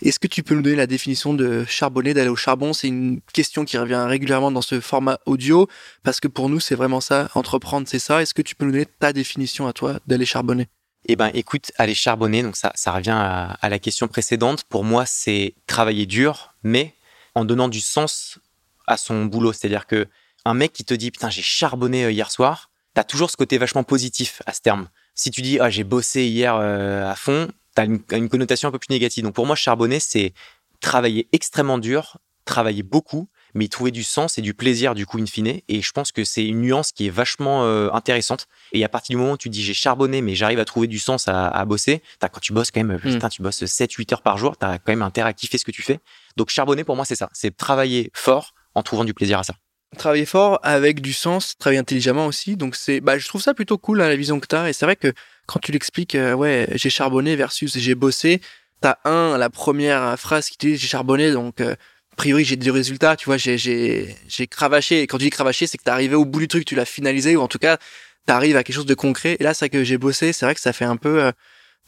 [0.00, 2.72] est-ce que tu peux nous donner la définition de charbonner, d'aller au charbon?
[2.72, 5.68] C'est une question qui revient régulièrement dans ce format audio,
[6.02, 7.28] parce que pour nous, c'est vraiment ça.
[7.34, 8.22] Entreprendre, c'est ça.
[8.22, 10.68] Est-ce que tu peux nous donner ta définition à toi d'aller charbonner?
[11.06, 14.64] Eh ben, écoute, aller charbonner, donc ça, ça revient à, la question précédente.
[14.64, 16.94] Pour moi, c'est travailler dur, mais
[17.34, 18.38] en donnant du sens
[18.86, 19.52] à son boulot.
[19.52, 20.06] C'est-à-dire que
[20.44, 23.58] un mec qui te dit putain j'ai charbonné euh, hier soir, t'as toujours ce côté
[23.58, 24.88] vachement positif à ce terme.
[25.14, 28.72] Si tu dis ah j'ai bossé hier euh, à fond, t'as une, une connotation un
[28.72, 29.24] peu plus négative.
[29.24, 30.32] Donc pour moi charbonner c'est
[30.80, 35.26] travailler extrêmement dur, travailler beaucoup, mais trouver du sens et du plaisir du coup in
[35.26, 35.60] fine.
[35.68, 38.46] Et je pense que c'est une nuance qui est vachement euh, intéressante.
[38.72, 40.98] Et à partir du moment où tu dis j'ai charbonné, mais j'arrive à trouver du
[40.98, 43.12] sens à, à bosser, as, quand tu bosses quand même, mm.
[43.12, 45.64] putain, tu bosses 7-8 heures par jour, tu as quand même intérêt à kiffer ce
[45.64, 45.98] que tu fais.
[46.36, 49.54] Donc charbonner pour moi c'est ça, c'est travailler fort en trouvant du plaisir à ça.
[49.96, 52.56] Travailler fort avec du sens, travailler intelligemment aussi.
[52.56, 54.68] Donc c'est, bah, je trouve ça plutôt cool hein, la vision que tu as.
[54.68, 55.14] Et c'est vrai que
[55.46, 58.42] quand tu l'expliques, euh, ouais, j'ai charbonné versus j'ai bossé,
[58.82, 61.74] t'as un, la première phrase qui te dit j'ai charbonné, donc euh,
[62.18, 65.02] priori j'ai des résultats, tu vois, j'ai j'ai j'ai cravaché.
[65.02, 66.84] Et quand tu dis cravaché, c'est que t'es arrivé au bout du truc, tu l'as
[66.84, 67.78] finalisé ou en tout cas
[68.26, 69.36] t'arrives à quelque chose de concret.
[69.40, 71.32] Et là, c'est que j'ai bossé, c'est vrai que ça fait un peu euh,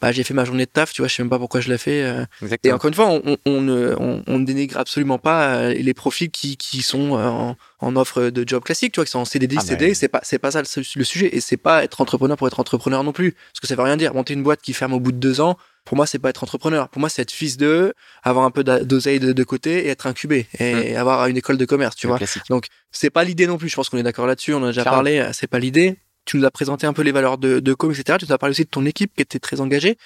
[0.01, 1.69] bah, j'ai fait ma journée de taf, tu vois, je sais même pas pourquoi je
[1.69, 2.01] l'ai fait.
[2.01, 2.25] Euh.
[2.63, 6.31] Et encore une fois, on, on, ne, on, on, dénigre absolument pas euh, les profils
[6.31, 9.25] qui, qui sont euh, en, en, offre de job classique, tu vois, qui sont en
[9.25, 11.35] CDD, ah, CD, c'est pas, c'est pas ça le, sujet.
[11.35, 13.33] Et c'est pas être entrepreneur pour être entrepreneur non plus.
[13.33, 14.15] Parce que ça veut rien dire.
[14.15, 16.43] Monter une boîte qui ferme au bout de deux ans, pour moi, c'est pas être
[16.43, 16.89] entrepreneur.
[16.89, 20.07] Pour moi, c'est être fils d'eux, avoir un peu d'oseille de, de, côté et être
[20.07, 20.97] incubé et mmh.
[20.97, 22.19] avoir une école de commerce, tu vois.
[22.49, 23.69] Donc, c'est pas l'idée non plus.
[23.69, 24.53] Je pense qu'on est d'accord là-dessus.
[24.53, 25.27] On en a déjà parlé.
[25.33, 25.97] C'est pas l'idée.
[26.25, 28.17] Tu nous as présenté un peu les valeurs de, de com, etc.
[28.19, 29.97] Tu nous as parlé aussi de ton équipe qui était très engagée.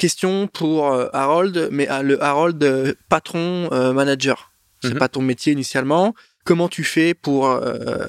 [0.00, 4.50] Question pour euh, Harold, mais ah, le Harold euh, patron euh, manager.
[4.82, 4.98] C'est mhm.
[4.98, 6.14] pas ton métier initialement.
[6.44, 7.54] Comment tu fais pour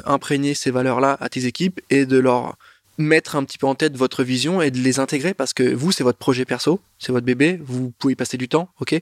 [0.06, 2.56] imprégner ces valeurs-là à tes équipes et de leur
[3.02, 5.92] mettre un petit peu en tête votre vision et de les intégrer parce que vous,
[5.92, 8.96] c'est votre projet perso, c'est votre bébé, vous pouvez y passer du temps, ok?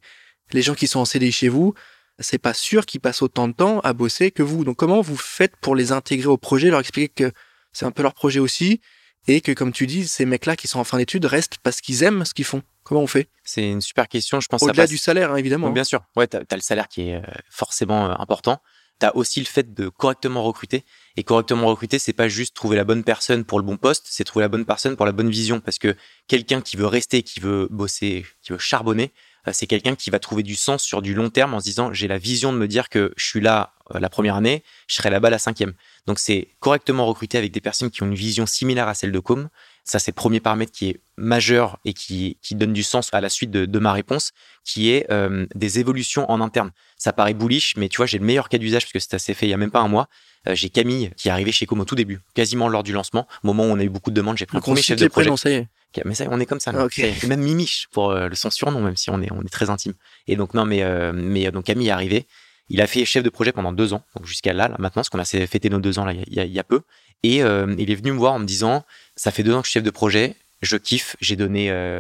[0.52, 1.74] Les gens qui sont en CDI chez vous,
[2.20, 4.64] c'est pas sûr qu'ils passent autant de temps à bosser que vous.
[4.64, 7.32] Donc comment vous faites pour les intégrer au projet, leur expliquer que
[7.72, 8.82] c'est un peu leur projet aussi
[9.28, 12.04] et que comme tu dis, ces mecs-là qui sont en fin d'études restent parce qu'ils
[12.04, 12.64] aiment ce qu'ils font?
[12.84, 13.30] Comment on fait?
[13.44, 14.40] C'est une super question.
[14.40, 15.70] Je pense au-delà du salaire, hein, évidemment.
[15.70, 16.02] bien sûr.
[16.16, 18.62] Ouais, t'as as le salaire qui est euh, forcément euh, important.
[19.00, 20.84] T'as aussi le fait de correctement recruter.
[21.16, 24.24] Et correctement recruter, c'est pas juste trouver la bonne personne pour le bon poste, c'est
[24.24, 25.60] trouver la bonne personne pour la bonne vision.
[25.60, 25.96] Parce que
[26.28, 29.12] quelqu'un qui veut rester, qui veut bosser, qui veut charbonner,
[29.48, 31.94] euh, c'est quelqu'un qui va trouver du sens sur du long terme en se disant
[31.94, 35.10] j'ai la vision de me dire que je suis là la première année, je serai
[35.10, 35.74] là-bas la cinquième.
[36.06, 39.20] Donc c'est correctement recruter avec des personnes qui ont une vision similaire à celle de
[39.20, 39.50] Com.
[39.90, 43.22] Ça, c'est le premier paramètre qui est majeur et qui, qui donne du sens à
[43.22, 46.70] la suite de, de ma réponse, qui est euh, des évolutions en interne.
[46.98, 49.34] Ça paraît bullish, mais tu vois, j'ai le meilleur cas d'usage parce que c'est assez
[49.34, 50.08] fait il y a même pas un mois.
[50.48, 53.28] Euh, j'ai Camille qui est arrivée chez Com au tout début, quasiment lors du lancement,
[53.42, 54.38] moment où on a eu beaucoup de demandes.
[54.38, 55.36] J'ai pris un premier chef de projet.
[55.38, 55.68] ça y est.
[56.06, 56.72] Mais ça, on est comme ça.
[56.72, 59.94] Même Mimiche pour euh, le son surnom, même si on est on est très intime.
[60.28, 62.28] Et donc non, mais mais donc Camille est arrivé.
[62.72, 65.10] Il a fait chef de projet pendant deux ans, donc jusqu'à là, là maintenant, parce
[65.10, 66.82] qu'on a fêté nos deux ans là il y a, il y a peu.
[67.24, 68.86] Et il est venu me voir en me disant,
[69.20, 72.00] ça fait deux ans que je suis chef de projet, je kiffe, j'ai donné euh,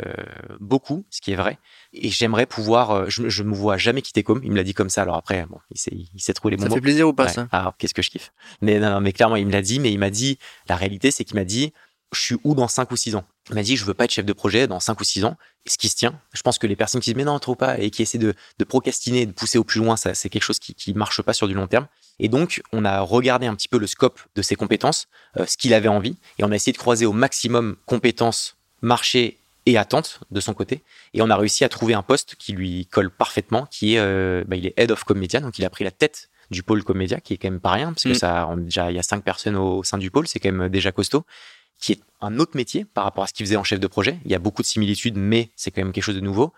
[0.62, 1.58] beaucoup, ce qui est vrai,
[1.92, 4.40] et j'aimerais pouvoir, euh, je, je me vois jamais quitter Com.
[4.42, 5.02] Il me l'a dit comme ça.
[5.02, 6.70] Alors après, bon, il s'est, il s'est trouvé les bons mots.
[6.70, 7.50] Ça fait plaisir ou pas ça?
[7.52, 9.82] Alors qu'est-ce que je kiffe Mais non, non, mais clairement, il me l'a dit.
[9.82, 11.74] Mais il m'a dit, la réalité, c'est qu'il m'a dit,
[12.14, 13.26] je suis où dans 5 ou 6 ans?
[13.50, 15.36] Il m'a dit, je veux pas être chef de projet dans 5 ou 6 ans.
[15.68, 17.78] ce qui se tient, je pense que les personnes qui disent, mais non, trop pas,
[17.80, 20.60] et qui essaient de, de procrastiner, de pousser au plus loin, ça, c'est quelque chose
[20.60, 21.88] qui, qui marche pas sur du long terme.
[22.20, 25.58] Et donc, on a regardé un petit peu le scope de ses compétences, euh, ce
[25.58, 30.20] qu'il avait envie, et on a essayé de croiser au maximum compétences, marché et attentes
[30.32, 30.84] de son côté.
[31.14, 34.44] Et on a réussi à trouver un poste qui lui colle parfaitement, qui est, euh,
[34.48, 37.20] bah, il est head of comédia, donc il a pris la tête du pôle comédia,
[37.20, 38.16] qui est quand même pas rien, parce que mm.
[38.16, 40.92] ça, déjà, il y a cinq personnes au, sein du pôle, c'est quand même déjà
[40.92, 41.26] costaud
[41.80, 44.20] qui est un autre métier par rapport à ce qu'il faisait en chef de projet.
[44.26, 46.54] Il y a beaucoup de similitudes, mais c'est quand même quelque chose de nouveau.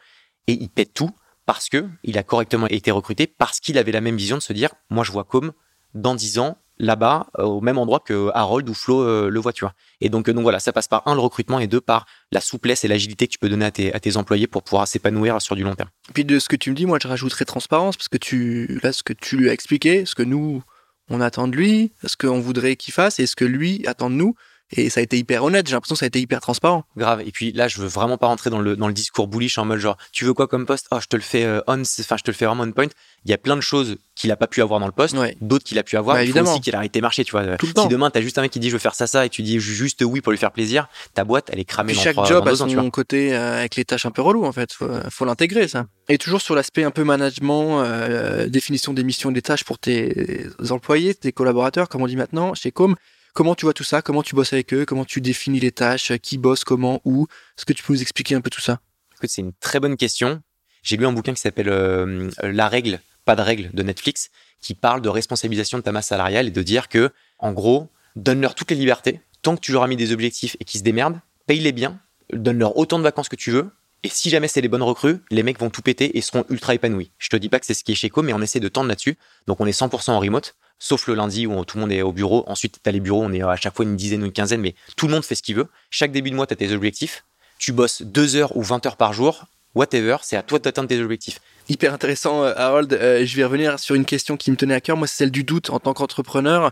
[0.48, 1.12] Et il pète tout
[1.46, 4.54] parce que il a correctement été recruté, parce qu'il avait la même vision de se
[4.54, 5.54] dire, moi je vois comme
[5.94, 9.54] dans dix ans là-bas euh, au même endroit que Harold ou Flo euh, le voit,
[9.54, 9.74] tu vois.
[10.02, 12.42] Et donc, euh, donc voilà, ça passe par un le recrutement et deux par la
[12.42, 15.42] souplesse et l'agilité que tu peux donner à tes, à tes employés pour pouvoir s'épanouir
[15.42, 15.90] sur du long terme.
[16.14, 18.92] Puis de ce que tu me dis, moi je rajouterais transparence parce que tu là
[18.92, 20.64] ce que tu lui as expliqué, ce que nous
[21.10, 24.16] on attend de lui, ce qu'on voudrait qu'il fasse et ce que lui attend de
[24.16, 24.36] nous.
[24.74, 26.86] Et ça a été hyper honnête, j'ai l'impression que ça a été hyper transparent.
[26.96, 27.22] Grave.
[27.26, 29.66] Et puis là, je veux vraiment pas rentrer dans le, dans le discours bullish en
[29.66, 30.88] mode genre, tu veux quoi comme poste?
[30.92, 32.88] Oh, je te le fais euh, on, enfin, je te le fais vraiment on point.
[33.26, 35.64] Il y a plein de choses qu'il a pas pu avoir dans le poste, d'autres
[35.64, 36.16] qu'il a pu avoir.
[36.16, 37.58] Bah, il faut aussi qu'il a arrêté marché, tu vois.
[37.58, 39.30] Tout si demain, t'as juste un mec qui dit je veux faire ça, ça, et
[39.30, 42.26] tu dis juste oui pour lui faire plaisir, ta boîte, elle est cramée dans Chaque
[42.26, 44.74] job a son côté euh, avec les tâches un peu relou, en fait.
[44.74, 45.86] Faut, faut l'intégrer, ça.
[46.10, 49.80] Et toujours sur l'aspect un peu management, euh, définition des missions et des tâches pour
[49.80, 52.96] tes employés, tes collaborateurs, comme on dit maintenant, chez Com.
[53.34, 54.02] Comment tu vois tout ça?
[54.02, 54.86] Comment tu bosses avec eux?
[54.86, 56.12] Comment tu définis les tâches?
[56.22, 56.64] Qui bosse?
[56.64, 57.02] Comment?
[57.06, 57.28] Où?
[57.58, 58.80] Est-ce que tu peux nous expliquer un peu tout ça?
[59.24, 60.42] C'est une très bonne question.
[60.84, 64.74] J'ai lu un bouquin qui s'appelle euh, La règle, pas de règle de Netflix, qui
[64.74, 68.72] parle de responsabilisation de ta masse salariale et de dire que, en gros, donne-leur toutes
[68.72, 69.22] les libertés.
[69.44, 72.00] Tant que tu leur as mis des objectifs et qu'ils se démerdent, paye-les bien,
[72.34, 73.70] donne-leur autant de vacances que tu veux,
[74.04, 76.74] et si jamais c'est les bonnes recrues, les mecs vont tout péter et seront ultra
[76.74, 77.12] épanouis.
[77.20, 78.68] Je te dis pas que c'est ce qui est chez Co, mais on essaie de
[78.68, 79.16] tendre là-dessus.
[79.46, 82.12] Donc on est 100% en remote, sauf le lundi où tout le monde est au
[82.12, 82.44] bureau.
[82.48, 84.62] Ensuite, tu as les bureaux, on est à chaque fois une dizaine ou une quinzaine,
[84.62, 85.68] mais tout le monde fait ce qu'il veut.
[85.92, 87.24] Chaque début de mois, tu as tes objectifs.
[87.60, 91.00] Tu bosses 2 heures ou 20 heures par jour, whatever, c'est à toi d'atteindre tes
[91.00, 91.40] objectifs.
[91.70, 92.92] Hyper intéressant, euh, Harold.
[92.94, 94.98] Euh, je vais revenir sur une question qui me tenait à cœur.
[94.98, 96.72] Moi, c'est celle du doute en tant qu'entrepreneur.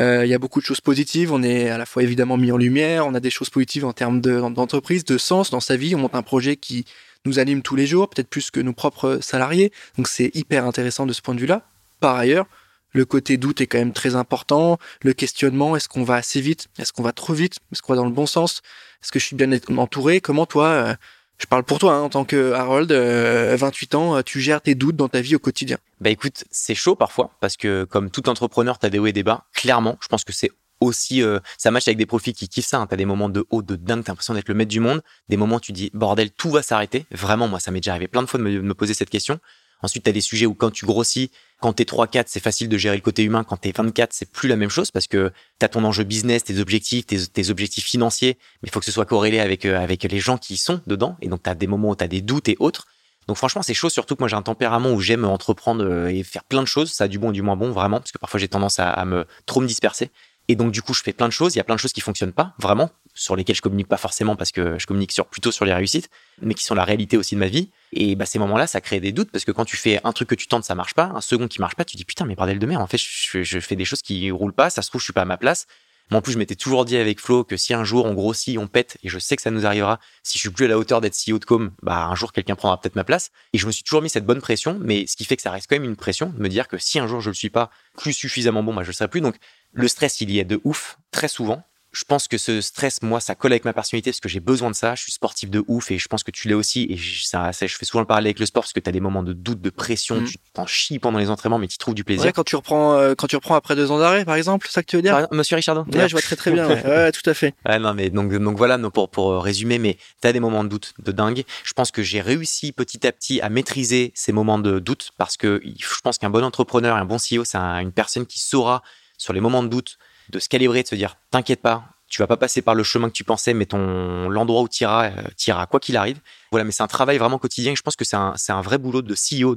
[0.00, 1.32] Euh, il y a beaucoup de choses positives.
[1.32, 3.06] On est à la fois évidemment mis en lumière.
[3.06, 5.94] On a des choses positives en termes d'entreprise, de, sens dans sa vie.
[5.94, 6.84] On monte un projet qui
[7.24, 9.72] nous anime tous les jours, peut-être plus que nos propres salariés.
[9.96, 11.62] Donc c'est hyper intéressant de ce point de vue-là.
[12.00, 12.46] Par ailleurs,
[12.94, 14.78] le côté doute est quand même très important.
[15.02, 16.68] Le questionnement, est-ce qu'on va assez vite?
[16.78, 17.58] Est-ce qu'on va trop vite?
[17.72, 18.62] Est-ce qu'on va dans le bon sens?
[19.02, 20.20] Est-ce que je suis bien entouré?
[20.20, 20.94] Comment toi, euh,
[21.38, 24.74] je parle pour toi hein, en tant que Harold, 28 euh, ans, tu gères tes
[24.74, 25.78] doutes dans ta vie au quotidien?
[26.00, 29.12] Bah écoute, c'est chaud parfois parce que comme tout entrepreneur, tu as des hauts et
[29.12, 29.44] des bas.
[29.52, 32.78] Clairement, je pense que c'est aussi euh, ça match avec des profils qui kiffent ça.
[32.78, 32.86] Hein.
[32.86, 35.02] T'as des moments de haut, de dingue, t'as l'impression d'être le maître du monde.
[35.28, 37.06] Des moments où tu dis bordel, tout va s'arrêter.
[37.10, 39.40] Vraiment, moi, ça m'est déjà arrivé plein de fois de me, poser cette question.
[39.82, 41.30] Ensuite, t'as des sujets où quand tu grossis,
[41.64, 43.42] quand t'es 3-4, c'est facile de gérer le côté humain.
[43.42, 46.58] Quand t'es 24, c'est plus la même chose parce que t'as ton enjeu business, tes
[46.58, 50.20] objectifs, tes, objectifs financiers, mais il faut que ce soit corrélé avec, euh, avec les
[50.20, 51.16] gens qui y sont dedans.
[51.22, 52.84] Et donc, t'as des moments où t'as des doutes et autres.
[53.28, 56.22] Donc franchement, c'est chaud, surtout que moi j'ai un tempérament où j'aime entreprendre euh, et
[56.22, 56.92] faire plein de choses.
[56.92, 58.90] Ça a du bon et du moins bon, vraiment, parce que parfois j'ai tendance à,
[58.90, 60.10] à me trop me disperser.
[60.48, 61.54] Et donc, du coup, je fais plein de choses.
[61.54, 63.96] Il y a plein de choses qui fonctionnent pas, vraiment, sur lesquelles je communique pas
[63.96, 66.10] forcément parce que je communique sur, plutôt sur les réussites,
[66.42, 67.70] mais qui sont la réalité aussi de ma vie.
[67.92, 70.28] Et bah, ces moments-là, ça crée des doutes parce que quand tu fais un truc
[70.28, 72.34] que tu tentes, ça marche pas, un second qui marche pas, tu dis putain, mais
[72.34, 75.00] bordel de merde, en fait, je, fais des choses qui roulent pas, ça se trouve,
[75.00, 75.66] je suis pas à ma place.
[76.10, 78.58] Moi, en plus, je m'étais toujours dit avec Flo que si un jour on grossit,
[78.58, 80.76] on pète, et je sais que ça nous arrivera, si je suis plus à la
[80.76, 83.30] hauteur d'être CEO de com, bah, un jour quelqu'un prendra peut-être ma place.
[83.54, 85.50] Et je me suis toujours mis cette bonne pression, mais ce qui fait que ça
[85.50, 87.48] reste quand même une pression de me dire que si un jour je le suis
[87.48, 89.22] pas plus suffisamment bon, bah, je le serai plus.
[89.22, 89.36] Donc,
[89.72, 91.64] le stress, il y est de ouf, très souvent.
[91.94, 94.68] Je pense que ce stress, moi, ça colle avec ma personnalité parce que j'ai besoin
[94.68, 94.96] de ça.
[94.96, 96.88] Je suis sportif de ouf et je pense que tu l'es aussi.
[96.90, 99.00] Et ça, je fais souvent le parallèle avec le sport parce que tu as des
[99.00, 100.20] moments de doute, de pression.
[100.20, 100.24] Mm.
[100.24, 102.26] Tu t'en chies pendant les entraînements, mais tu trouves du plaisir.
[102.26, 104.74] Ouais, quand tu reprends, euh, quand tu reprends après deux ans d'arrêt, par exemple, c'est
[104.74, 105.28] ça que tu veux dire?
[105.30, 106.68] Monsieur Richardon Ouais, je vois très très bien.
[106.68, 107.12] ouais.
[107.12, 107.54] tout à fait.
[107.66, 110.68] Ouais, non, mais donc, donc voilà, pour, pour résumer, mais tu as des moments de
[110.68, 111.44] doute de dingue.
[111.62, 115.36] Je pense que j'ai réussi petit à petit à maîtriser ces moments de doute parce
[115.36, 118.82] que je pense qu'un bon entrepreneur, un bon CEO, c'est une personne qui saura
[119.16, 119.98] sur les moments de doute
[120.30, 123.08] de se calibrer, de se dire t'inquiète pas, tu vas pas passer par le chemin
[123.08, 126.20] que tu pensais, mais ton l'endroit où tu iras, euh, quoi qu'il arrive.
[126.52, 127.74] Voilà, mais c'est un travail vraiment quotidien.
[127.74, 129.56] Je pense que c'est un, un, vrai boulot de CEO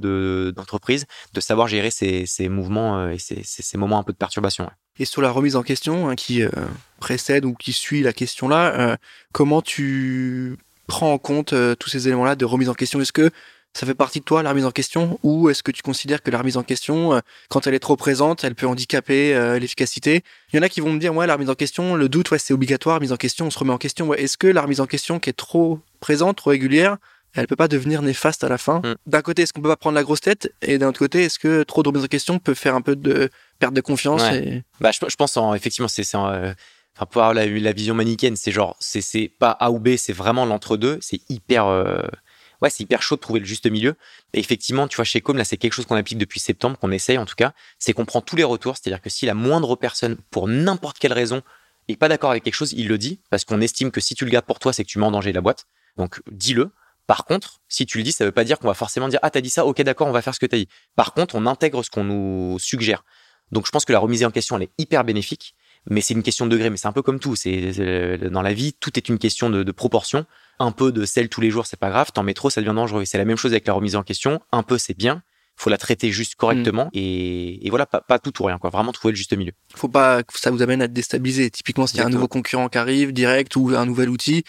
[0.52, 4.18] d'entreprise de, savoir gérer ces, ces mouvements euh, et ces, ces, moments un peu de
[4.18, 4.68] perturbation.
[4.98, 6.50] Et sur la remise en question hein, qui euh,
[7.00, 8.98] précède ou qui suit la question là,
[9.34, 13.00] comment tu prends en compte tous ces éléments là de remise en question?
[13.00, 13.30] Est-ce que
[13.78, 15.20] ça fait partie de toi la remise en question?
[15.22, 17.96] Ou est-ce que tu considères que la remise en question euh, quand elle est trop
[17.96, 20.24] présente elle peut handicaper euh, l'efficacité?
[20.52, 22.32] Il y en a qui vont me dire ouais la remise en question le doute
[22.32, 24.08] ouais c'est obligatoire la remise en question on se remet en question.
[24.08, 26.98] Ouais, est-ce que la remise en question qui est trop présente trop régulière
[27.36, 28.80] elle peut pas devenir néfaste à la fin?
[28.80, 28.96] Mm.
[29.06, 30.52] d'un côté est-ce qu'on peut pas prendre la grosse tête?
[30.63, 32.96] Et d'un autre côté est-ce que trop de remise en question peut faire un peu
[32.96, 34.24] de perte de confiance
[34.80, 36.52] bah je, pense en, effectivement c'est euh,
[36.96, 40.13] enfin pour avoir la, la vision manichéenne c'est genre c'est pas A ou B c'est
[40.13, 40.98] vraiment l'entre-deux.
[41.00, 41.68] C'est hyper
[42.62, 43.96] ouais, c'est hyper chaud de trouver le juste milieu.
[44.34, 46.91] Et effectivement, tu vois, chez Com, là, c'est quelque chose qu'on applique depuis septembre, qu'on
[46.91, 48.78] essaye en tout cas, c'est qu'on prend tous les retours.
[48.78, 51.41] C'est-à-dire que si la moindre personne, pour n'importe quelle raison,
[51.88, 54.26] est pas d'accord avec quelque chose, il le dit, parce qu'on estime que si tu
[54.26, 55.65] le gardes pour toi, c'est que tu mets en danger la boîte.
[55.96, 56.72] Donc, dis-le.
[57.06, 59.30] Par contre, si tu le dis, ça veut pas dire qu'on va forcément dire, ah,
[59.30, 60.67] t'as dit ça, ok, d'accord, on va faire ce que t'as dit.
[60.98, 63.06] Par contre, on intègre ce qu'on nous suggère.
[63.54, 65.56] Donc, je pense que la remise en question, elle est hyper bénéfique
[65.89, 66.70] mais c'est une question de degré.
[66.70, 67.36] Mais c'est un peu comme tout.
[67.36, 70.26] C'est dans la vie, tout est une question de, proportion.
[70.60, 72.12] Un peu de sel tous les jours, c'est pas grave.
[72.12, 73.06] T'en mets trop, ça devient dangereux.
[73.06, 74.41] C'est la même chose avec la remise en question.
[74.52, 75.22] Un peu, c'est bien.
[75.56, 76.89] Faut la traiter juste correctement mm.
[76.93, 78.70] et, et, voilà, pas, pas, tout ou rien, quoi.
[78.70, 79.54] Vraiment trouver le juste milieu.
[79.76, 81.50] Faut pas que ça vous amène à te déstabiliser.
[81.50, 84.43] Typiquement, s'il y a un nouveau concurrent qui arrive direct ou un nouvel outil,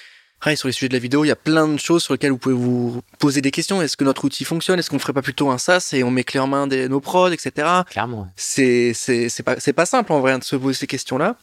[0.55, 2.39] sur les sujets de la vidéo, il y a plein de choses sur lesquelles vous
[2.39, 3.83] pouvez vous poser des questions.
[3.83, 4.79] Est-ce que notre outil fonctionne?
[4.79, 7.01] Est-ce qu'on ferait pas plutôt un SaaS et on met clé en main des, nos
[7.01, 7.69] prods, etc.
[7.91, 8.29] Clairement.
[8.37, 11.37] C'est c'est c'est pas c'est pas simple en vrai hein, de se poser ces questions-là.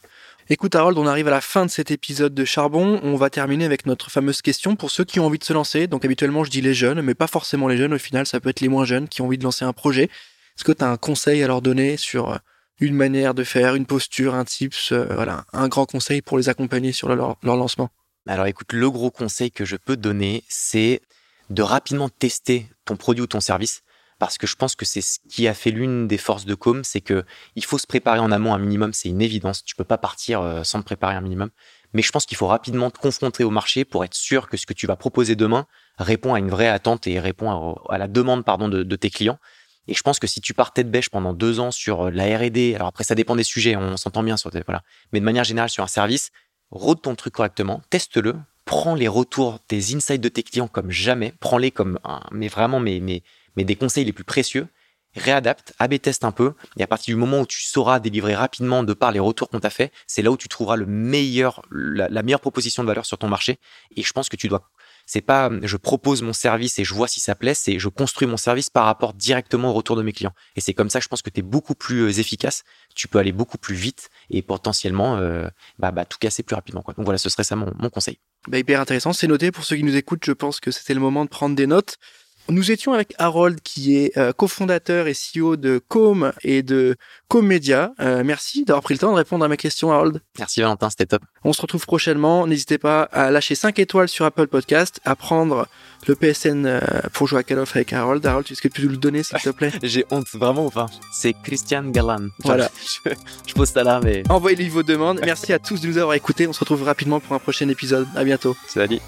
[0.48, 3.00] Écoute Harold, on arrive à la fin de cet épisode de Charbon.
[3.02, 5.88] On va terminer avec notre fameuse question pour ceux qui ont envie de se lancer.
[5.88, 7.96] Donc habituellement je dis les jeunes, mais pas forcément les jeunes.
[7.96, 10.04] Au final, ça peut être les moins jeunes qui ont envie de lancer un projet.
[10.04, 12.38] Est-ce que tu as un conseil à leur donner sur euh,
[12.80, 16.48] une manière de faire, une posture, un tips, euh, voilà, un grand conseil pour les
[16.48, 17.90] accompagner sur leur, lancement?
[18.28, 21.02] Alors écoute, le gros conseil que je peux donner, c'est
[21.50, 23.82] de rapidement tester ton produit ou ton service
[24.20, 26.84] parce que je pense que c'est ce qui a fait l'une des forces de Com,
[26.84, 27.26] c'est que
[27.56, 29.64] il faut se préparer en amont un minimum, c'est une évidence.
[29.64, 31.50] Tu peux pas partir euh, sans te préparer un minimum.
[31.94, 34.66] Mais je pense qu'il faut rapidement te confronter au marché pour être sûr que ce
[34.66, 35.66] que tu vas proposer demain
[35.98, 39.40] répond à une vraie attente et répond à, la demande pardon de, tes clients.
[39.88, 42.38] Et je pense que si tu pars tête bêche pendant deux ans sur euh, la
[42.38, 44.82] R&D, alors après ça dépend des sujets, on s'entend bien sur voilà,
[45.14, 46.32] mais de manière générale sur un service,
[46.72, 51.34] rôde ton truc correctement, teste-le, prends les retours, tes insights de tes clients comme jamais,
[51.40, 53.22] prends-les comme un, mais vraiment mais mais
[53.56, 54.68] mais des conseils les plus précieux,
[55.16, 58.84] réadapte, AB teste un peu, et à partir du moment où tu sauras délivrer rapidement
[58.84, 62.22] de par les retours qu'on t'a fait, c'est là où tu trouveras le meilleur, la,
[62.22, 63.60] meilleure proposition de valeur sur ton marché.
[63.96, 64.70] Et je pense que tu dois,
[65.06, 68.28] c'est pas je propose mon service et je vois si ça plaît, c'est je construis
[68.28, 70.34] mon service par rapport directement au retour de mes clients.
[70.56, 72.64] Et c'est comme ça je pense que tu es beaucoup plus euh, efficace,
[72.96, 75.48] tu peux aller beaucoup plus vite et potentiellement euh,
[75.80, 76.84] bah, bah, tout casser plus rapidement.
[76.86, 78.20] Donc voilà, ce serait ça mon, mon conseil.
[78.48, 81.00] Bah, hyper intéressant, c'est noté pour ceux qui nous écoutent, je pense que c'était le
[81.00, 81.98] moment de prendre des notes.
[82.48, 86.96] Nous étions avec Harold, qui est euh, cofondateur et CEO de Com et de
[87.28, 87.94] Com Media.
[88.00, 90.22] Euh, merci d'avoir pris le temps de répondre à ma question, Harold.
[90.38, 91.24] Merci Valentin, c'était top.
[91.44, 92.46] On se retrouve prochainement.
[92.46, 95.68] N'hésitez pas à lâcher 5 étoiles sur Apple Podcast, à prendre
[96.08, 96.80] le PSN euh,
[97.14, 98.24] pour jouer à Call of avec Harold.
[98.24, 99.72] Harold, est-ce que tu peux le donner, s'il te plaît?
[99.82, 100.68] J'ai honte, vraiment.
[100.68, 102.28] Enfin, c'est Christian Galan.
[102.44, 102.70] Voilà.
[103.06, 103.12] je,
[103.48, 104.22] je, pose ça là, mais...
[104.30, 105.20] Envoyez-lui vos demandes.
[105.26, 106.48] Merci à tous de nous avoir écoutés.
[106.48, 108.08] On se retrouve rapidement pour un prochain épisode.
[108.16, 108.56] À bientôt.
[108.68, 109.00] Salut.